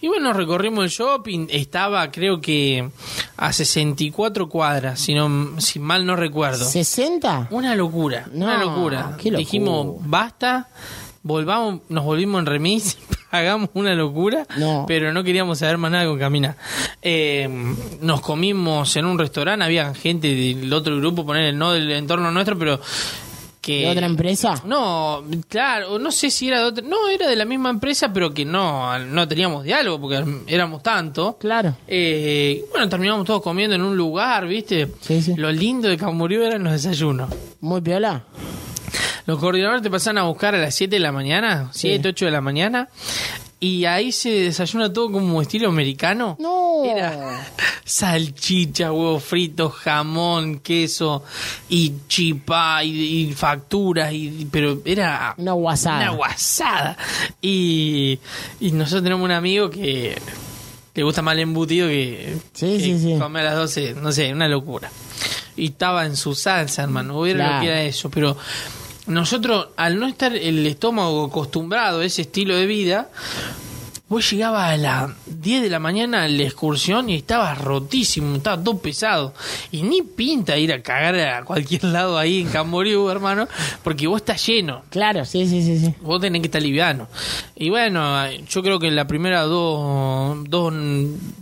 Y 0.00 0.08
bueno, 0.08 0.32
recorrimos 0.32 0.82
el 0.82 0.90
shopping, 0.90 1.46
estaba 1.48 2.10
creo 2.10 2.40
que 2.40 2.90
a 3.36 3.52
64 3.52 4.48
cuadras, 4.48 4.98
si, 4.98 5.14
no, 5.14 5.60
si 5.60 5.78
mal 5.78 6.04
no 6.04 6.16
recuerdo. 6.16 6.64
¿60? 6.64 7.46
Una 7.50 7.76
locura, 7.76 8.28
una 8.32 8.58
locura. 8.58 9.12
locura. 9.12 9.38
Dijimos, 9.38 9.98
basta, 10.00 10.68
volvamos, 11.22 11.82
nos 11.88 12.04
volvimos 12.04 12.40
en 12.40 12.46
remis, 12.46 12.98
hagamos 13.32 13.70
una 13.74 13.94
locura, 13.94 14.46
No. 14.56 14.84
pero 14.86 15.12
no 15.12 15.24
queríamos 15.24 15.58
saber 15.58 15.78
más 15.78 15.90
nada 15.90 16.06
con 16.06 16.18
Camina. 16.18 16.56
Eh, 17.02 17.48
nos 18.00 18.20
comimos 18.20 18.94
en 18.96 19.06
un 19.06 19.18
restaurante, 19.18 19.64
había 19.64 19.92
gente 19.94 20.28
del 20.32 20.72
otro 20.72 20.96
grupo, 20.98 21.26
poner 21.26 21.52
no 21.54 21.72
del 21.72 21.90
entorno 21.90 22.30
nuestro, 22.30 22.56
pero 22.58 22.80
que... 23.60 23.82
¿De 23.82 23.90
otra 23.90 24.06
empresa? 24.06 24.54
No, 24.66 25.22
claro, 25.48 25.98
no 25.98 26.10
sé 26.10 26.30
si 26.30 26.48
era 26.48 26.58
de 26.58 26.64
otra... 26.64 26.84
No, 26.84 27.08
era 27.08 27.28
de 27.28 27.36
la 27.36 27.44
misma 27.44 27.70
empresa, 27.70 28.12
pero 28.12 28.34
que 28.34 28.44
no, 28.44 28.98
no 28.98 29.26
teníamos 29.28 29.62
diálogo 29.64 30.00
porque 30.00 30.24
éramos 30.48 30.82
tanto. 30.82 31.36
Claro. 31.38 31.76
Eh, 31.86 32.64
bueno, 32.70 32.88
terminamos 32.88 33.24
todos 33.24 33.40
comiendo 33.40 33.76
en 33.76 33.82
un 33.82 33.96
lugar, 33.96 34.46
¿viste? 34.48 34.88
Sí, 35.00 35.22
sí. 35.22 35.34
Lo 35.36 35.50
lindo 35.52 35.88
de 35.88 35.96
Camboriú 35.96 36.42
eran 36.42 36.64
los 36.64 36.72
desayunos. 36.72 37.30
Muy 37.60 37.80
piola. 37.80 38.24
Los 39.26 39.38
coordinadores 39.38 39.82
te 39.82 39.90
pasan 39.90 40.18
a 40.18 40.22
buscar 40.24 40.54
a 40.54 40.58
las 40.58 40.74
7 40.74 40.96
de 40.96 41.00
la 41.00 41.12
mañana, 41.12 41.70
7, 41.72 42.08
8 42.08 42.24
de 42.26 42.30
la 42.30 42.40
mañana, 42.40 42.88
y 43.60 43.84
ahí 43.84 44.10
se 44.10 44.30
desayuna 44.30 44.92
todo 44.92 45.12
como 45.12 45.40
estilo 45.40 45.68
americano. 45.68 46.36
No. 46.40 46.82
Era 46.84 47.46
salchicha, 47.84 48.90
huevos 48.92 49.22
fritos, 49.22 49.72
jamón, 49.74 50.58
queso 50.58 51.22
y 51.68 51.92
chipá 52.08 52.82
y, 52.82 53.28
y 53.28 53.32
facturas, 53.34 54.12
y, 54.12 54.48
pero 54.50 54.80
era 54.84 55.34
Una 55.38 55.52
guasada. 55.52 55.98
una 56.02 56.10
guasada. 56.10 56.96
Y, 57.40 58.18
y 58.60 58.72
nosotros 58.72 59.04
tenemos 59.04 59.24
un 59.24 59.30
amigo 59.30 59.70
que 59.70 60.20
le 60.94 61.02
gusta 61.04 61.22
más 61.22 61.34
el 61.34 61.40
embutido 61.40 61.86
que, 61.86 62.36
Sí, 62.54 62.66
que 62.78 62.80
sí, 62.80 62.98
sí. 62.98 63.16
come 63.18 63.40
a 63.40 63.44
las 63.44 63.54
12, 63.54 63.94
no 64.02 64.10
sé, 64.10 64.32
una 64.32 64.48
locura. 64.48 64.90
Y 65.56 65.66
estaba 65.66 66.06
en 66.06 66.16
su 66.16 66.34
salsa, 66.34 66.82
hermano, 66.82 67.20
hubiera 67.20 67.38
Claro. 67.44 67.54
lo 67.54 67.60
que 67.60 67.68
era 67.68 67.82
eso, 67.82 68.10
pero 68.10 68.36
nosotros, 69.06 69.68
al 69.76 69.98
no 69.98 70.06
estar 70.06 70.34
el 70.34 70.66
estómago 70.66 71.24
acostumbrado 71.24 72.00
a 72.00 72.04
ese 72.04 72.22
estilo 72.22 72.54
de 72.56 72.66
vida, 72.66 73.10
vos 74.12 74.30
llegabas 74.30 74.72
a 74.72 74.76
las 74.76 75.10
10 75.24 75.62
de 75.62 75.70
la 75.70 75.78
mañana 75.78 76.24
a 76.24 76.28
la 76.28 76.42
excursión 76.42 77.08
y 77.08 77.14
estabas 77.14 77.56
rotísimo, 77.56 78.36
estaba 78.36 78.62
todo 78.62 78.76
pesado. 78.76 79.32
Y 79.70 79.84
ni 79.84 80.02
pinta 80.02 80.58
ir 80.58 80.70
a 80.70 80.82
cagar 80.82 81.18
a 81.18 81.42
cualquier 81.46 81.84
lado 81.84 82.18
ahí 82.18 82.42
en 82.42 82.48
Camboriú, 82.48 83.08
hermano, 83.10 83.48
porque 83.82 84.06
vos 84.06 84.20
estás 84.20 84.46
lleno. 84.46 84.82
Claro, 84.90 85.24
sí, 85.24 85.46
sí, 85.46 85.62
sí, 85.62 85.78
sí. 85.78 85.94
Vos 86.02 86.20
tenés 86.20 86.42
que 86.42 86.48
estar 86.48 86.60
liviano. 86.60 87.08
Y 87.56 87.70
bueno, 87.70 88.30
yo 88.30 88.62
creo 88.62 88.78
que 88.78 88.88
en 88.88 88.96
la 88.96 89.06
primera 89.06 89.44
dos, 89.44 90.44
dos, 90.46 90.74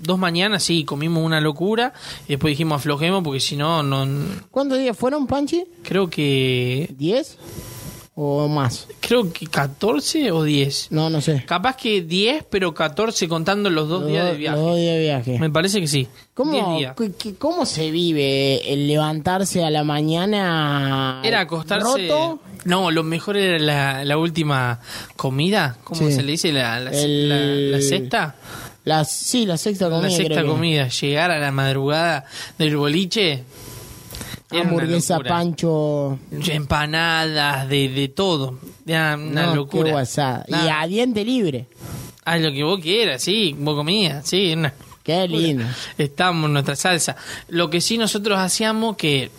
dos 0.02 0.18
mañanas 0.20 0.62
sí 0.62 0.84
comimos 0.84 1.24
una 1.24 1.40
locura. 1.40 1.92
Y 2.28 2.34
después 2.34 2.52
dijimos 2.52 2.76
aflojemos 2.76 3.24
porque 3.24 3.40
si 3.40 3.56
no, 3.56 3.82
no. 3.82 4.06
¿Cuántos 4.52 4.78
días 4.78 4.96
fueron, 4.96 5.26
Panchi? 5.26 5.64
Creo 5.82 6.08
que. 6.08 6.88
¿10? 6.96 7.36
¿O 8.16 8.48
más? 8.48 8.86
Creo 9.00 9.32
que 9.32 9.46
14 9.46 10.30
o 10.32 10.42
10. 10.42 10.88
No, 10.90 11.08
no 11.08 11.20
sé. 11.20 11.42
Capaz 11.46 11.76
que 11.76 12.02
10, 12.02 12.44
pero 12.50 12.74
14 12.74 13.28
contando 13.28 13.70
los 13.70 13.88
dos 13.88 14.02
Los 14.02 14.10
días 14.10 14.26
de 14.26 14.34
viaje. 14.36 14.56
los 14.56 14.66
dos 14.66 14.76
días 14.76 14.94
de 14.94 15.00
viaje. 15.00 15.38
Me 15.38 15.48
parece 15.50 15.80
que 15.80 15.86
sí. 15.86 16.00
10 16.00 16.12
¿Cómo, 16.34 16.78
¿Cómo 17.38 17.66
se 17.66 17.90
vive 17.90 18.72
el 18.72 18.88
levantarse 18.88 19.64
a 19.64 19.70
la 19.70 19.84
mañana? 19.84 21.20
Era 21.24 21.40
acostarse. 21.40 22.08
roto? 22.08 22.40
No, 22.64 22.90
lo 22.90 23.02
mejor 23.04 23.36
era 23.36 23.58
la, 23.58 24.04
la 24.04 24.18
última 24.18 24.80
comida. 25.16 25.78
¿Cómo 25.84 26.00
Sí. 26.08 26.12
se 26.12 26.22
le 26.22 26.32
dice? 26.32 26.52
La, 26.52 26.78
la, 26.80 26.90
El- 26.90 27.28
la- 27.72 27.76
la 27.78 27.82
sexta. 27.82 28.34
La, 28.84 29.04
sí, 29.04 29.46
la 29.46 29.56
sexta 29.56 29.88
comida. 29.88 30.08
la 30.08 30.10
sexta 30.10 30.44
comida. 30.44 30.88
Llegar 30.88 31.30
a 31.30 31.38
la 31.38 31.52
madrugada 31.52 32.24
del 32.58 32.76
boliche. 32.76 33.44
Era 34.50 34.62
Hamburguesa, 34.62 35.18
pancho. 35.20 36.18
Empanadas, 36.30 37.68
de, 37.68 37.88
de 37.88 38.08
todo. 38.08 38.58
Era 38.86 39.16
una 39.16 39.46
no, 39.46 39.54
locura. 39.56 39.90
Qué. 39.90 40.44
Y 40.48 40.68
a 40.68 40.86
diente 40.86 41.24
libre. 41.24 41.66
Haz 42.24 42.40
lo 42.40 42.52
que 42.52 42.62
vos 42.62 42.80
quieras, 42.80 43.22
sí, 43.22 43.54
vos 43.58 43.74
comías, 43.74 44.26
sí. 44.28 44.52
una- 44.56 44.74
Qué 45.02 45.26
lindo. 45.26 45.64
Estamos 45.96 46.46
en 46.46 46.52
nuestra 46.52 46.76
salsa. 46.76 47.16
Lo 47.48 47.70
que 47.70 47.80
sí 47.80 47.96
nosotros 47.96 48.38
hacíamos, 48.38 48.96
que 48.96 49.30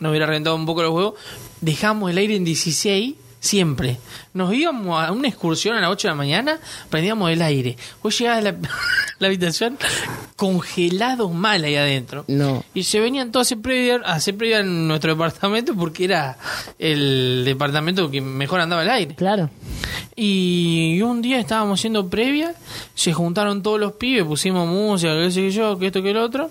nos 0.00 0.10
hubiera 0.10 0.26
rentado 0.26 0.56
un 0.56 0.64
poco 0.66 0.82
los 0.82 0.92
huevos, 0.92 1.14
dejamos 1.60 2.10
el 2.10 2.18
aire 2.18 2.34
en 2.36 2.44
16 2.44 3.14
siempre. 3.44 3.98
Nos 4.32 4.52
íbamos 4.54 5.02
a 5.02 5.12
una 5.12 5.28
excursión 5.28 5.76
a 5.76 5.80
las 5.80 5.90
8 5.90 6.08
de 6.08 6.12
la 6.12 6.16
mañana, 6.16 6.58
prendíamos 6.88 7.30
el 7.30 7.42
aire. 7.42 7.76
Vos 8.02 8.18
llegabas 8.18 8.38
a 8.40 8.52
la, 8.52 8.56
la 9.18 9.26
habitación 9.26 9.78
congelado 10.36 11.28
mal 11.28 11.62
ahí 11.64 11.76
adentro. 11.76 12.24
No. 12.26 12.64
Y 12.72 12.84
se 12.84 13.00
venían 13.00 13.30
todos 13.30 13.46
a 13.46 13.48
hacer 13.48 13.62
previa, 13.62 14.00
a 14.04 14.14
hacer 14.14 14.36
previa 14.36 14.60
en 14.60 14.88
nuestro 14.88 15.12
departamento 15.12 15.74
porque 15.74 16.04
era 16.04 16.38
el 16.78 17.42
departamento 17.44 18.10
que 18.10 18.20
mejor 18.20 18.60
andaba 18.60 18.82
el 18.82 18.90
aire. 18.90 19.14
Claro. 19.14 19.50
Y 20.16 21.00
un 21.02 21.20
día 21.20 21.38
estábamos 21.38 21.80
haciendo 21.80 22.08
previa, 22.08 22.54
se 22.94 23.12
juntaron 23.12 23.62
todos 23.62 23.78
los 23.78 23.92
pibes, 23.92 24.24
pusimos 24.24 24.66
música, 24.66 25.12
qué 25.14 25.30
sé 25.30 25.50
yo, 25.50 25.78
que 25.78 25.88
esto, 25.88 26.02
que 26.02 26.10
el 26.10 26.16
otro. 26.16 26.50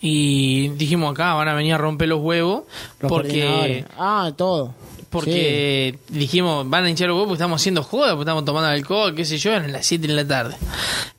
Y 0.00 0.68
dijimos 0.70 1.12
acá, 1.12 1.34
van 1.34 1.48
a 1.48 1.54
venir 1.54 1.74
a 1.74 1.78
romper 1.78 2.08
los 2.08 2.20
huevos, 2.20 2.64
Los 3.00 3.08
porque. 3.08 3.84
Ah, 3.96 4.30
todo. 4.36 4.74
Porque 5.10 5.98
dijimos, 6.08 6.68
van 6.68 6.84
a 6.84 6.90
hinchar 6.90 7.08
los 7.08 7.14
huevos 7.14 7.28
porque 7.28 7.38
estamos 7.38 7.60
haciendo 7.60 7.82
joda, 7.82 8.10
porque 8.10 8.22
estamos 8.22 8.44
tomando 8.44 8.68
alcohol, 8.68 9.14
qué 9.14 9.24
sé 9.24 9.38
yo, 9.38 9.52
eran 9.52 9.72
las 9.72 9.86
7 9.86 10.06
de 10.06 10.12
la 10.12 10.26
tarde. 10.26 10.56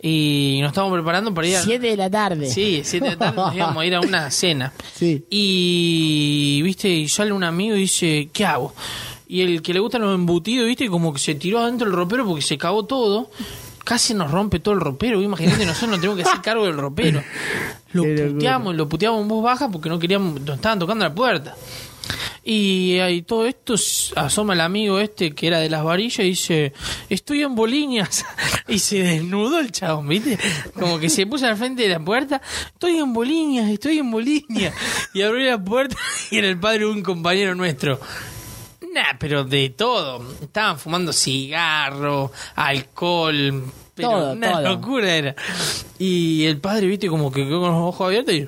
Y 0.02 0.60
nos 0.62 0.70
estamos 0.70 0.94
preparando 0.94 1.34
para 1.34 1.48
ir 1.48 1.58
a... 1.58 1.62
7 1.64 1.88
de 1.88 1.98
la 1.98 2.10
tarde. 2.10 2.50
Sí, 2.50 2.82
7 2.84 3.04
de 3.04 3.12
la 3.12 3.18
tarde 3.18 3.38
nos 3.38 3.56
íbamos 3.56 3.78
a 3.82 3.86
ir 3.86 3.96
a 3.96 4.02
una 4.02 4.30
cena. 4.32 4.74
Sí. 4.96 5.26
Y, 5.30 6.62
viste, 6.64 6.90
y 6.90 7.08
sale 7.08 7.32
un 7.32 7.44
amigo 7.44 7.76
y 7.76 7.82
dice, 7.82 8.30
¿qué 8.32 8.46
hago? 8.46 8.74
Y 9.28 9.42
el 9.42 9.62
que 9.62 9.74
le 9.74 9.80
gustan 9.80 10.02
los 10.02 10.14
embutidos, 10.14 10.68
viste, 10.68 10.88
como 10.88 11.14
que 11.14 11.20
se 11.20 11.36
tiró 11.36 11.60
adentro 11.60 11.88
del 11.88 11.96
ropero 11.96 12.26
porque 12.26 12.42
se 12.42 12.58
cagó 12.58 12.86
todo. 12.86 13.30
Casi 13.84 14.14
nos 14.14 14.30
rompe 14.30 14.60
todo 14.60 14.76
el 14.76 14.82
ropero. 14.82 15.22
Imagínate, 15.22 15.66
nosotros 15.66 15.92
nos 15.92 16.00
tenemos 16.00 16.18
que 16.18 16.30
hacer 16.30 16.42
cargo 16.42 16.66
del 16.66 16.78
ropero. 16.78 17.24
Lo 17.92 18.04
puteamos, 18.04 18.76
lo 18.76 18.88
puteamos 18.88 19.22
en 19.24 19.28
voz 19.28 19.44
baja 19.44 19.68
porque 19.68 19.90
no 19.90 19.98
queríamos, 19.98 20.40
nos 20.42 20.58
estaban 20.58 20.78
tocando 20.78 21.06
la 21.06 21.16
puerta. 21.16 21.56
Y 22.44 22.98
ahí 23.00 23.22
todo 23.22 23.46
esto 23.46 23.76
asoma 24.16 24.54
el 24.54 24.62
amigo 24.62 25.00
este 25.00 25.32
que 25.36 25.48
era 25.48 25.60
de 25.60 25.70
las 25.70 25.84
varillas 25.84 26.20
y 26.20 26.30
dice, 26.30 26.74
estoy 27.10 27.44
en 27.44 27.56
Boliñas. 27.56 28.26
y 28.68 28.80
se 28.80 29.00
desnudó 29.04 29.60
el 29.60 29.72
chabón, 29.72 30.08
¿viste? 30.08 30.38
Como 30.74 31.00
que 31.00 31.10
se 31.10 31.26
puso 31.28 31.46
al 31.46 31.58
frente 31.58 31.84
de 31.84 31.90
la 31.90 32.00
puerta, 32.00 32.42
estoy 32.74 32.98
en 32.98 33.14
Boliñas, 33.14 33.70
estoy 33.70 34.00
en 34.00 34.10
Boliñas. 34.12 34.74
Y 35.14 35.22
abrió 35.22 35.50
la 35.52 35.64
puerta 35.64 35.96
y 36.32 36.38
era 36.38 36.48
el 36.48 36.60
padre 36.60 36.80
de 36.80 36.86
un 36.88 37.02
compañero 37.04 37.56
nuestro. 37.56 38.00
Nah, 38.94 39.18
pero 39.20 39.44
de 39.44 39.70
todo. 39.70 40.26
Estaban 40.42 40.80
fumando 40.80 41.14
cigarro, 41.14 42.32
alcohol. 42.56 43.66
Pero 43.94 44.10
Todo, 44.10 44.32
una 44.32 44.52
todo. 44.54 44.62
locura 44.62 45.16
era. 45.16 45.36
Y 46.00 46.46
el 46.46 46.58
padre, 46.60 46.88
viste, 46.88 47.08
como 47.08 47.32
que 47.32 47.46
quedó 47.46 47.60
con 47.60 47.72
los 47.72 47.82
ojos 47.82 48.08
abiertos 48.08 48.34
y 48.34 48.48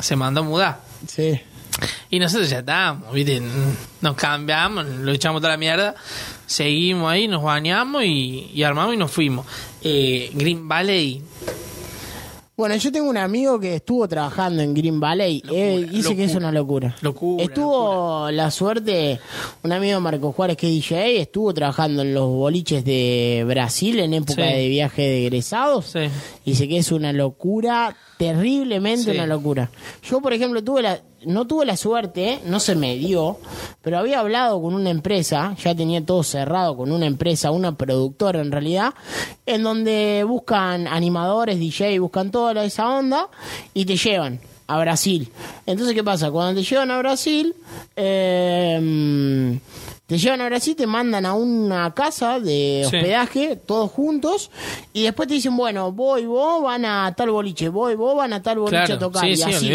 se 0.00 0.16
mandó 0.16 0.40
a 0.40 0.44
mudar. 0.44 0.80
Sí. 1.06 1.40
Y 2.10 2.18
nosotros 2.18 2.48
ya 2.50 2.58
estábamos, 2.60 3.12
¿viste? 3.12 3.42
Nos 4.00 4.14
cambiamos, 4.14 4.86
lo 4.86 5.12
echamos 5.12 5.40
toda 5.40 5.52
la 5.54 5.56
mierda, 5.58 5.94
seguimos 6.46 7.10
ahí, 7.10 7.26
nos 7.28 7.42
bañamos 7.42 8.04
y, 8.04 8.50
y 8.54 8.62
armamos 8.62 8.94
y 8.94 8.98
nos 8.98 9.10
fuimos. 9.10 9.46
Eh, 9.82 10.30
Green 10.34 10.68
Valley, 10.68 11.22
Bueno, 12.54 12.76
yo 12.76 12.92
tengo 12.92 13.08
un 13.08 13.16
amigo 13.16 13.58
que 13.58 13.76
estuvo 13.76 14.06
trabajando 14.06 14.62
en 14.62 14.74
Green 14.74 15.00
Valley. 15.00 15.42
eh, 15.50 15.88
dice 15.90 16.14
que 16.14 16.24
es 16.24 16.34
locura. 16.34 16.48
una 16.48 16.52
locura. 16.52 16.96
Locura, 17.00 17.44
Estuvo 17.44 18.30
la 18.30 18.50
suerte, 18.50 19.18
un 19.62 19.72
amigo 19.72 19.94
de 19.94 20.00
Marco 20.00 20.30
Juárez 20.32 20.56
que 20.58 20.66
es 20.68 20.72
DJ, 20.74 21.22
estuvo 21.22 21.52
trabajando 21.54 22.02
en 22.02 22.12
los 22.14 22.28
boliches 22.28 22.84
de 22.84 23.42
Brasil 23.48 23.98
en 23.98 24.14
época 24.14 24.46
Sí. 24.46 24.52
de 24.56 24.68
viaje 24.68 25.02
de 25.02 25.26
egresados. 25.26 25.86
Sí. 25.86 26.00
Dice 26.44 26.66
que 26.68 26.78
es 26.78 26.90
una 26.92 27.12
locura, 27.12 27.94
terriblemente 28.18 29.04
Sí. 29.12 29.16
una 29.16 29.26
locura. 29.26 29.70
Yo, 30.02 30.20
por 30.20 30.32
ejemplo, 30.32 30.62
tuve 30.64 30.82
la, 30.82 31.00
no 31.24 31.46
tuve 31.46 31.64
la 31.64 31.76
suerte, 31.76 32.40
no 32.46 32.58
se 32.58 32.74
me 32.74 32.96
dio, 32.96 33.38
pero 33.80 33.98
había 33.98 34.18
hablado 34.20 34.60
con 34.60 34.74
una 34.74 34.90
empresa, 34.90 35.54
ya 35.62 35.74
tenía 35.74 36.04
todo 36.04 36.22
cerrado 36.24 36.76
con 36.76 36.90
una 36.90 37.06
empresa, 37.06 37.50
una 37.52 37.76
productora 37.76 38.40
en 38.40 38.50
realidad, 38.50 38.94
en 39.46 39.62
donde 39.62 40.24
buscan 40.26 40.88
animadores, 40.88 41.58
DJ, 41.60 41.98
buscan 42.00 42.30
toda 42.32 42.64
esa 42.64 42.88
onda 42.88 43.28
y 43.72 43.84
te 43.84 43.96
llevan 43.96 44.40
a 44.66 44.78
Brasil. 44.80 45.28
Entonces, 45.66 45.94
¿qué 45.94 46.02
pasa? 46.02 46.30
Cuando 46.30 46.60
te 46.60 46.66
llevan 46.66 46.90
a 46.90 46.98
Brasil, 46.98 47.54
eh, 47.94 49.58
te 50.06 50.18
llevan 50.18 50.40
a 50.42 50.46
Brasil, 50.46 50.76
te 50.76 50.86
mandan 50.86 51.24
a 51.24 51.32
una 51.34 51.94
casa 51.94 52.38
de 52.38 52.86
Sí. 52.90 52.96
hospedaje, 52.96 53.56
todos 53.56 53.90
juntos, 53.90 54.50
y 54.92 55.04
después 55.04 55.26
te 55.28 55.34
dicen, 55.34 55.56
bueno, 55.56 55.90
voy, 55.92 56.26
vos 56.26 56.62
van 56.62 56.84
a 56.84 57.14
tal 57.16 57.30
boliche, 57.30 57.68
voy, 57.70 57.94
vos 57.94 58.14
van 58.16 58.32
a 58.34 58.42
tal 58.42 58.58
boliche 58.58 58.76
Claro, 58.84 58.94
a 58.94 58.98
tocar, 58.98 59.22
sí, 59.24 59.30
y 59.30 59.36
sí, 59.36 59.42
así. 59.44 59.72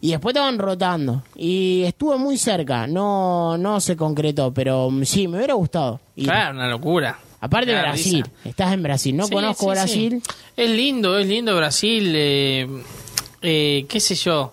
Y 0.00 0.10
después 0.12 0.32
te 0.34 0.38
van 0.40 0.58
rotando. 0.58 1.22
Y 1.34 1.82
estuve 1.84 2.16
muy 2.18 2.36
cerca, 2.38 2.86
no, 2.86 3.58
no 3.58 3.80
se 3.80 3.96
concretó, 3.96 4.52
pero 4.54 4.90
sí, 5.04 5.26
me 5.26 5.38
hubiera 5.38 5.54
gustado. 5.54 5.98
ir. 6.14 6.26
claro, 6.26 6.54
una 6.56 6.68
locura. 6.68 7.18
Aparte 7.40 7.70
de 7.72 7.80
Brasil, 7.80 8.22
risa. 8.22 8.48
estás 8.48 8.72
en 8.74 8.82
Brasil, 8.82 9.16
no 9.16 9.24
Sí, 9.26 9.32
conozco 9.32 9.64
sí, 9.64 9.70
Brasil. 9.70 10.22
sí. 10.24 10.34
Es 10.56 10.70
lindo, 10.70 11.18
es 11.18 11.26
lindo 11.26 11.56
Brasil. 11.56 12.12
eh, 12.14 12.68
eh, 13.42 13.86
¿Qué 13.88 13.98
sé 13.98 14.14
yo? 14.14 14.52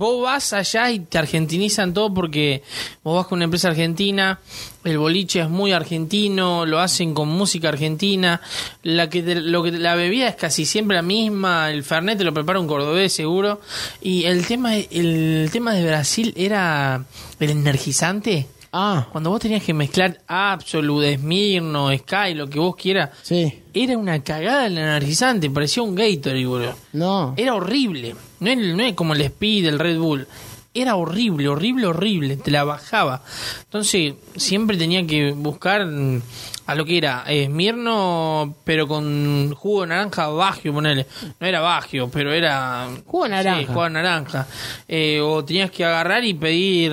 Vos 0.00 0.22
vas 0.22 0.54
allá 0.54 0.90
y 0.90 1.00
te 1.00 1.18
argentinizan 1.18 1.92
todo 1.92 2.14
porque 2.14 2.62
vos 3.04 3.16
vas 3.16 3.26
con 3.26 3.36
una 3.36 3.44
empresa 3.44 3.68
argentina, 3.68 4.40
el 4.82 4.96
boliche 4.96 5.40
es 5.40 5.50
muy 5.50 5.72
argentino, 5.72 6.64
lo 6.64 6.78
hacen 6.78 7.12
con 7.12 7.28
música 7.28 7.68
argentina, 7.68 8.40
la 8.82 9.10
que 9.10 9.22
te- 9.22 9.34
lo 9.42 9.62
que 9.62 9.72
te- 9.72 9.78
la 9.78 9.94
bebida 9.96 10.26
es 10.28 10.36
casi 10.36 10.64
siempre 10.64 10.96
la 10.96 11.02
misma, 11.02 11.70
el 11.70 11.84
fernet 11.84 12.16
te 12.16 12.24
lo 12.24 12.32
prepara 12.32 12.58
un 12.58 12.66
cordobés 12.66 13.12
seguro 13.12 13.60
y 14.00 14.24
el 14.24 14.46
tema 14.46 14.74
el 14.74 15.50
tema 15.52 15.74
de 15.74 15.84
Brasil 15.86 16.32
era 16.34 17.04
el 17.38 17.50
energizante. 17.50 18.46
Ah, 18.72 19.06
Cuando 19.12 19.28
vos 19.28 19.40
tenías 19.40 19.62
que 19.62 19.74
mezclar 19.74 20.22
Absolute, 20.28 21.18
Smirno, 21.18 21.90
Sky, 21.94 22.32
lo 22.34 22.48
que 22.48 22.58
vos 22.58 22.74
quieras, 22.74 23.10
sí, 23.20 23.52
era 23.74 23.98
una 23.98 24.22
cagada 24.22 24.66
el 24.66 24.78
energizante, 24.78 25.50
parecía 25.50 25.82
un 25.82 25.94
Gatorade, 25.94 26.46
boludo. 26.46 26.74
no. 26.94 27.34
Era 27.36 27.54
horrible. 27.54 28.14
No 28.40 28.50
es, 28.50 28.58
no 28.58 28.82
es 28.82 28.94
como 28.94 29.14
el 29.14 29.20
Speed, 29.22 29.66
el 29.66 29.78
Red 29.78 29.98
Bull. 29.98 30.26
Era 30.72 30.94
horrible, 30.96 31.48
horrible, 31.48 31.86
horrible. 31.86 32.36
Te 32.36 32.50
la 32.50 32.62
bajaba. 32.64 33.22
Entonces, 33.64 34.14
siempre 34.36 34.76
tenía 34.76 35.04
que 35.06 35.32
buscar 35.32 35.84
mm, 35.84 36.22
a 36.66 36.74
lo 36.76 36.84
que 36.84 36.96
era 36.98 37.24
eh, 37.26 37.46
Smirno, 37.46 38.54
pero 38.64 38.86
con 38.86 39.52
jugo 39.54 39.80
de 39.82 39.88
naranja 39.88 40.28
bagio, 40.28 40.72
ponele. 40.72 41.06
No 41.40 41.46
era 41.46 41.60
bagio, 41.60 42.08
pero 42.08 42.32
era. 42.32 42.88
Jugo 43.04 43.24
de 43.24 43.30
naranja. 43.30 43.60
Sí, 43.60 43.66
jugo 43.66 43.84
de 43.84 43.90
naranja. 43.90 44.46
Eh, 44.86 45.20
o 45.20 45.44
tenías 45.44 45.70
que 45.72 45.84
agarrar 45.84 46.24
y 46.24 46.34
pedir. 46.34 46.92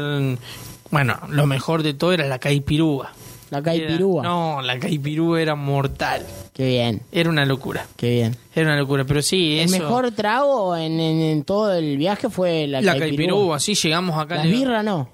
Bueno, 0.90 1.20
lo 1.30 1.46
mejor 1.46 1.84
de 1.84 1.94
todo 1.94 2.14
era 2.14 2.26
la 2.28 2.40
caipirúa. 2.40 3.12
La 3.52 3.62
caipirúa. 3.62 4.22
Era- 4.24 4.30
no, 4.30 4.62
la 4.62 4.80
caipirúa 4.80 5.42
era 5.42 5.54
mortal. 5.56 6.26
Qué 6.58 6.66
bien, 6.66 7.04
Era 7.12 7.30
una 7.30 7.46
locura. 7.46 7.86
qué 7.96 8.10
bien. 8.10 8.36
Era 8.56 8.66
una 8.72 8.78
locura, 8.78 9.06
pero 9.06 9.22
sí, 9.22 9.60
El 9.60 9.66
eso. 9.66 9.78
mejor 9.78 10.10
trago 10.12 10.76
en, 10.76 11.00
en- 11.00 11.22
en 11.22 11.44
todo 11.44 11.72
el 11.72 11.98
viaje 11.98 12.32
fue 12.32 12.66
la, 12.66 12.82
la 12.82 12.94
caipirúa. 12.98 13.08
caipirúa, 13.38 13.60
sí, 13.60 13.76
llegamos 13.76 14.18
acá. 14.18 14.38
Las 14.38 14.46
le- 14.48 14.52
birras 14.54 14.84
no. 14.84 15.08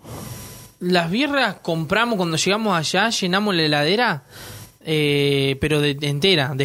Las 0.79 1.11
birras 1.11 1.55
compramos 1.61 2.15
cuando 2.15 2.37
llegamos 2.37 2.77
allá, 2.77 3.09
llenamos 3.09 3.55
la 3.55 3.61
heladera, 3.63 4.23
eh, 4.85 5.57
pero 5.59 5.81
de, 5.81 5.95
de 5.95 6.07
entera, 6.07 6.53
de 6.55 6.63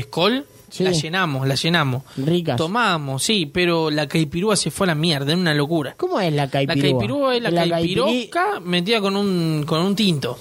Sí. 0.70 0.84
la 0.84 0.90
llenamos, 0.92 1.48
la 1.48 1.54
llenamos. 1.54 2.02
Ricas. 2.16 2.56
Tomamos, 2.56 3.22
sí, 3.24 3.46
pero 3.46 3.90
la 3.90 4.06
caipirúa 4.06 4.54
se 4.54 4.70
fue 4.70 4.86
a 4.86 4.88
la 4.88 4.94
mierda, 4.94 5.32
era 5.32 5.40
una 5.40 5.54
locura. 5.54 5.94
¿Cómo 5.96 6.20
es 6.20 6.30
la 6.32 6.44
La 6.44 6.50
caipirúa? 6.50 6.82
caipirúa 6.82 7.36
es 7.36 7.42
la, 7.42 7.50
caipiri- 7.50 7.70
caipiroca 7.70 8.60
metida 8.60 9.00
con 9.00 9.16
un, 9.16 9.64
con 9.66 9.80
un 9.80 9.96
tinto, 9.96 10.38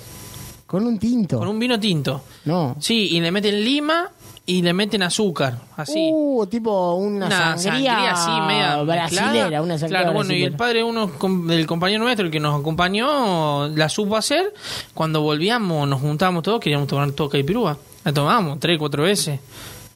Con 0.65 0.85
un 0.85 0.99
tinto. 0.99 1.39
con 1.39 1.47
un 1.47 1.57
vino 1.57 1.79
tinto. 1.79 2.21
No. 2.45 2.75
Sí, 2.79 3.09
y 3.15 3.19
le 3.21 3.31
meten 3.31 3.63
lima 3.63 4.11
y 4.49 4.61
le 4.61 4.71
meten 4.73 5.03
azúcar, 5.03 5.59
así. 5.75 6.09
Uh, 6.09 6.47
tipo 6.47 6.93
una, 6.93 7.25
una 7.27 7.57
sangría, 7.57 8.11
así 8.13 8.31
media 8.47 8.81
brasilera, 8.81 9.33
mezclada. 9.33 9.61
una 9.61 9.77
sangría 9.77 9.99
claro 9.99 10.13
bueno 10.13 10.33
y 10.33 10.43
el 10.43 10.53
padre 10.53 10.83
uno 10.85 11.11
del 11.47 11.67
compañero 11.67 12.03
nuestro 12.05 12.25
el 12.25 12.31
que 12.31 12.39
nos 12.39 12.57
acompañó 12.59 13.67
la 13.67 13.89
supo 13.89 14.15
hacer 14.15 14.53
cuando 14.93 15.21
volvíamos 15.21 15.85
nos 15.87 15.99
juntábamos 15.99 16.43
todos 16.43 16.61
queríamos 16.61 16.87
tomar 16.87 17.11
todo 17.11 17.27
caipirúa 17.29 17.77
la 18.05 18.13
tomábamos 18.13 18.57
tres 18.61 18.77
cuatro 18.79 19.03
veces 19.03 19.39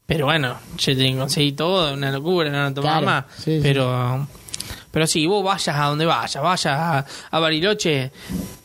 pero 0.05 0.25
bueno 0.25 0.57
yo 0.77 0.97
te 0.97 1.15
conseguí 1.15 1.53
todo 1.53 1.93
una 1.93 2.11
locura 2.11 2.49
no 2.49 2.57
la 2.63 2.73
tomaba 2.73 2.99
Claro, 2.99 3.05
más 3.05 3.25
sí, 3.37 3.55
sí. 3.55 3.59
pero 3.63 4.27
pero 4.91 5.07
sí 5.07 5.25
vos 5.27 5.45
vayas 5.45 5.77
a 5.77 5.85
donde 5.85 6.05
vayas 6.05 6.43
vayas 6.43 6.65
a, 6.77 7.05
a 7.31 7.39
Bariloche 7.39 8.11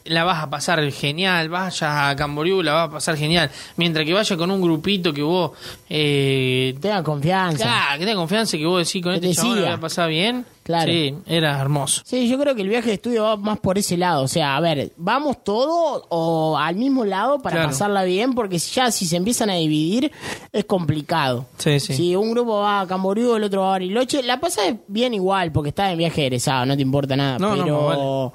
la 0.09 0.25
vas 0.25 0.43
a 0.43 0.51
pasar 0.51 0.91
genial 0.93 1.49
vayas 1.49 1.83
a 1.83 2.15
Camboriú 2.17 2.63
la 2.63 2.73
vas 2.73 2.89
a 2.89 2.93
pasar 2.93 3.17
genial 3.17 3.51
mientras 3.77 4.05
que 4.05 4.13
vayas 4.15 4.37
con 4.39 4.51
un 4.51 4.61
grupito 4.61 5.13
que 5.13 5.23
vos 5.23 5.53
eh, 5.89 6.75
Tenga 6.81 7.03
confianza. 7.03 7.65
Claro, 7.65 7.99
que 7.99 8.05
tenga 8.07 8.17
confianza 8.19 8.57
que 8.57 8.67
vos 8.67 8.87
decís 8.87 9.03
con 9.03 9.13
Que 9.13 9.17
este 9.17 9.29
te 9.29 9.35
chabón 9.35 9.55
siga. 9.57 9.67
voy 9.67 9.75
a 9.77 9.81
pasar 9.81 10.09
bien. 10.09 10.45
Claro. 10.63 10.91
Sí, 10.91 11.15
era 11.27 11.61
hermoso. 11.61 12.03
Sí, 12.05 12.29
yo 12.29 12.39
creo 12.41 12.57
que 12.57 12.63
el 12.63 12.69
viaje 12.69 12.89
de 12.89 12.95
estudio 12.95 13.23
va 13.23 13.37
más 13.37 13.61
por 13.61 13.79
ese 13.79 13.97
lado. 13.97 14.25
O 14.25 14.29
sea, 14.29 14.57
a 14.57 14.61
ver, 14.61 14.91
vamos 14.97 15.45
todos 15.45 16.03
o 16.09 16.59
al 16.59 16.75
mismo 16.75 17.05
lado 17.05 17.39
para 17.39 17.55
Claro. 17.57 17.69
pasarla 17.69 18.03
bien, 18.03 18.35
porque 18.35 18.59
si 18.59 18.75
ya 18.75 18.91
si 18.91 19.07
se 19.07 19.17
empiezan 19.17 19.49
a 19.51 19.55
dividir 19.55 20.11
es 20.53 20.65
complicado. 20.65 21.47
Sí, 21.59 21.79
sí. 21.79 21.95
Si 21.95 22.17
un 22.17 22.33
grupo 22.33 22.59
va 22.61 22.81
a 22.81 22.87
Camboriú, 22.89 23.37
el 23.37 23.45
otro 23.45 23.61
va 23.63 23.69
a 23.69 23.71
Bariloche, 23.73 24.25
la 24.25 24.41
pasas 24.41 24.75
bien 24.89 25.15
igual, 25.15 25.53
porque 25.53 25.69
estás 25.69 25.93
en 25.93 25.99
viaje 25.99 26.23
egresado, 26.27 26.67
no 26.67 26.75
te 26.75 26.83
importa 26.83 27.15
nada. 27.17 27.39
No, 27.39 27.55
no, 27.55 27.63
pero, 27.65 28.33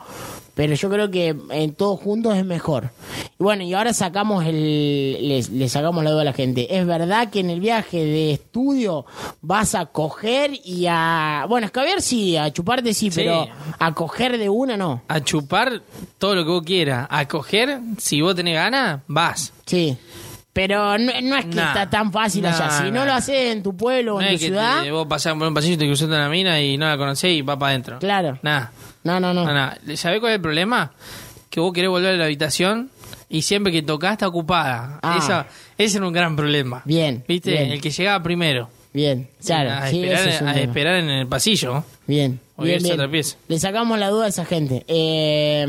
pero 0.55 0.73
yo 0.75 0.89
creo 0.89 1.09
que 1.11 1.35
en 1.49 1.73
todos 1.75 1.99
juntos 1.99 2.35
es 2.37 2.45
mejor. 2.45 2.89
Y 3.39 3.43
bueno, 3.43 3.63
y 3.63 3.73
ahora 3.73 3.93
sacamos 3.93 4.45
el, 4.45 5.27
le, 5.27 5.41
le 5.43 5.69
sacamos 5.69 6.03
la 6.03 6.11
duda 6.11 6.21
a 6.21 6.25
la 6.25 6.33
gente. 6.33 6.77
¿Es 6.77 6.85
verdad 6.85 7.29
que 7.29 7.39
en 7.39 7.49
el 7.49 7.59
viaje 7.59 8.03
de 8.03 8.31
estudio 8.33 9.05
vas 9.41 9.73
a 9.75 9.85
coger 9.87 10.51
y 10.63 10.85
a, 10.89 11.45
bueno, 11.49 11.65
a 11.65 11.67
escabear 11.67 12.01
sí, 12.01 12.37
a 12.37 12.51
chuparte 12.51 12.93
sí, 12.93 13.09
Sí. 13.11 13.19
pero 13.21 13.47
a 13.79 13.93
coger 13.93 14.37
de 14.37 14.49
una 14.49 14.77
no? 14.77 15.01
A 15.07 15.21
chupar 15.21 15.81
todo 16.17 16.35
lo 16.35 16.43
que 16.43 16.49
vos 16.51 16.63
quieras. 16.63 17.07
A 17.09 17.27
coger, 17.27 17.79
si 17.97 18.21
vos 18.21 18.35
tenés 18.35 18.55
ganas, 18.55 19.01
vas. 19.07 19.53
Sí. 19.65 19.97
Pero 20.53 20.97
no, 20.97 21.11
no 21.23 21.37
es 21.37 21.45
que 21.45 21.55
Nah. 21.55 21.67
está 21.69 21.89
tan 21.89 22.11
fácil 22.11 22.45
allá. 22.45 22.67
Nah, 22.67 22.83
Si 22.85 22.91
no 22.91 23.05
lo 23.05 23.13
haces 23.13 23.53
en 23.53 23.63
tu 23.63 23.73
pueblo 23.77 24.15
o 24.17 24.21
No 24.21 24.27
en 24.27 24.33
es 24.33 24.39
tu 24.41 24.45
que 24.47 24.49
ciudad, 24.49 24.83
te- 24.83 24.91
vos 24.91 25.07
pasás 25.07 25.33
por 25.35 25.47
un 25.47 25.53
pasillo 25.53 25.75
y 25.75 25.77
te 25.77 25.85
cruzaste 25.87 26.13
una 26.13 26.27
mina 26.27 26.59
y 26.61 26.77
no 26.77 26.87
la 26.87 26.97
conocés 26.97 27.31
y 27.37 27.41
vas 27.41 27.55
para 27.57 27.69
adentro. 27.69 27.99
claro. 27.99 28.37
Nada. 28.41 28.71
No, 29.03 29.19
no, 29.19 29.33
no. 29.33 29.45
No, 29.45 29.53
nada. 29.53 29.77
¿Sabés 29.95 30.19
cuál 30.19 30.31
es 30.33 30.35
el 30.37 30.41
problema? 30.41 30.91
Que 31.49 31.59
vos 31.59 31.73
querés 31.73 31.89
volver 31.89 32.13
a 32.15 32.17
la 32.17 32.25
habitación 32.25 32.89
y 33.29 33.41
siempre 33.41 33.71
que 33.71 33.81
tocás 33.81 34.13
está 34.13 34.27
ocupada. 34.27 34.99
Ah. 35.01 35.17
Esa, 35.17 35.47
ese 35.77 35.97
era 35.97 36.07
un 36.07 36.13
gran 36.13 36.35
problema. 36.35 36.81
Bien, 36.85 37.23
¿Viste? 37.27 37.51
bien. 37.51 37.71
El 37.71 37.81
que 37.81 37.89
llegaba 37.91 38.21
primero. 38.23 38.69
Bien, 38.93 39.29
claro. 39.45 39.71
a, 39.71 39.87
sí, 39.87 40.03
esperar, 40.03 40.27
es 40.27 40.41
a 40.41 40.59
esperar 40.59 40.95
en 40.97 41.09
el 41.09 41.27
pasillo. 41.27 41.83
Bien, 42.07 42.39
O 42.57 42.63
bien, 42.63 42.75
irse 42.75 42.87
a 42.87 42.89
bien. 42.91 42.99
otra 42.99 43.11
pieza. 43.11 43.37
Le 43.47 43.57
sacamos 43.57 43.97
la 43.97 44.09
duda 44.09 44.25
a 44.25 44.27
esa 44.29 44.43
gente. 44.45 44.83
Eh, 44.87 45.65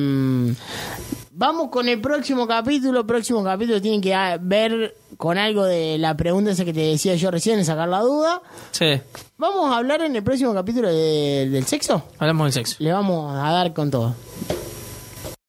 vamos 1.43 1.71
con 1.71 1.89
el 1.89 2.01
próximo 2.01 2.47
capítulo. 2.47 3.01
El 3.01 3.07
próximo 3.07 3.43
capítulo 3.43 3.83
tiene 3.83 4.01
que 4.01 4.15
ah, 4.15 4.39
ver 4.41 4.95
con 5.17 5.39
algo 5.39 5.65
de 5.65 5.99
la 5.99 6.17
pregunta 6.17 6.53
esa 6.53 6.65
que 6.65 6.73
te 6.73 6.81
decía 6.81 7.17
yo 7.17 7.33
recién, 7.33 7.65
sacar 7.65 7.89
la 7.89 7.99
duda. 8.01 8.41
Sí. 8.71 9.01
Vamos 9.39 9.73
a 9.73 9.79
hablar 9.79 10.03
en 10.03 10.15
el 10.15 10.23
próximo 10.23 10.55
capítulo 10.55 10.89
de- 10.89 11.49
del 11.51 11.67
sexo. 11.67 12.05
Hablamos 12.21 12.47
del 12.47 12.53
sexo. 12.53 12.77
Le 12.79 12.93
vamos 12.93 13.35
a 13.35 13.51
dar 13.51 13.73
con 13.73 13.91
todo. 13.91 14.15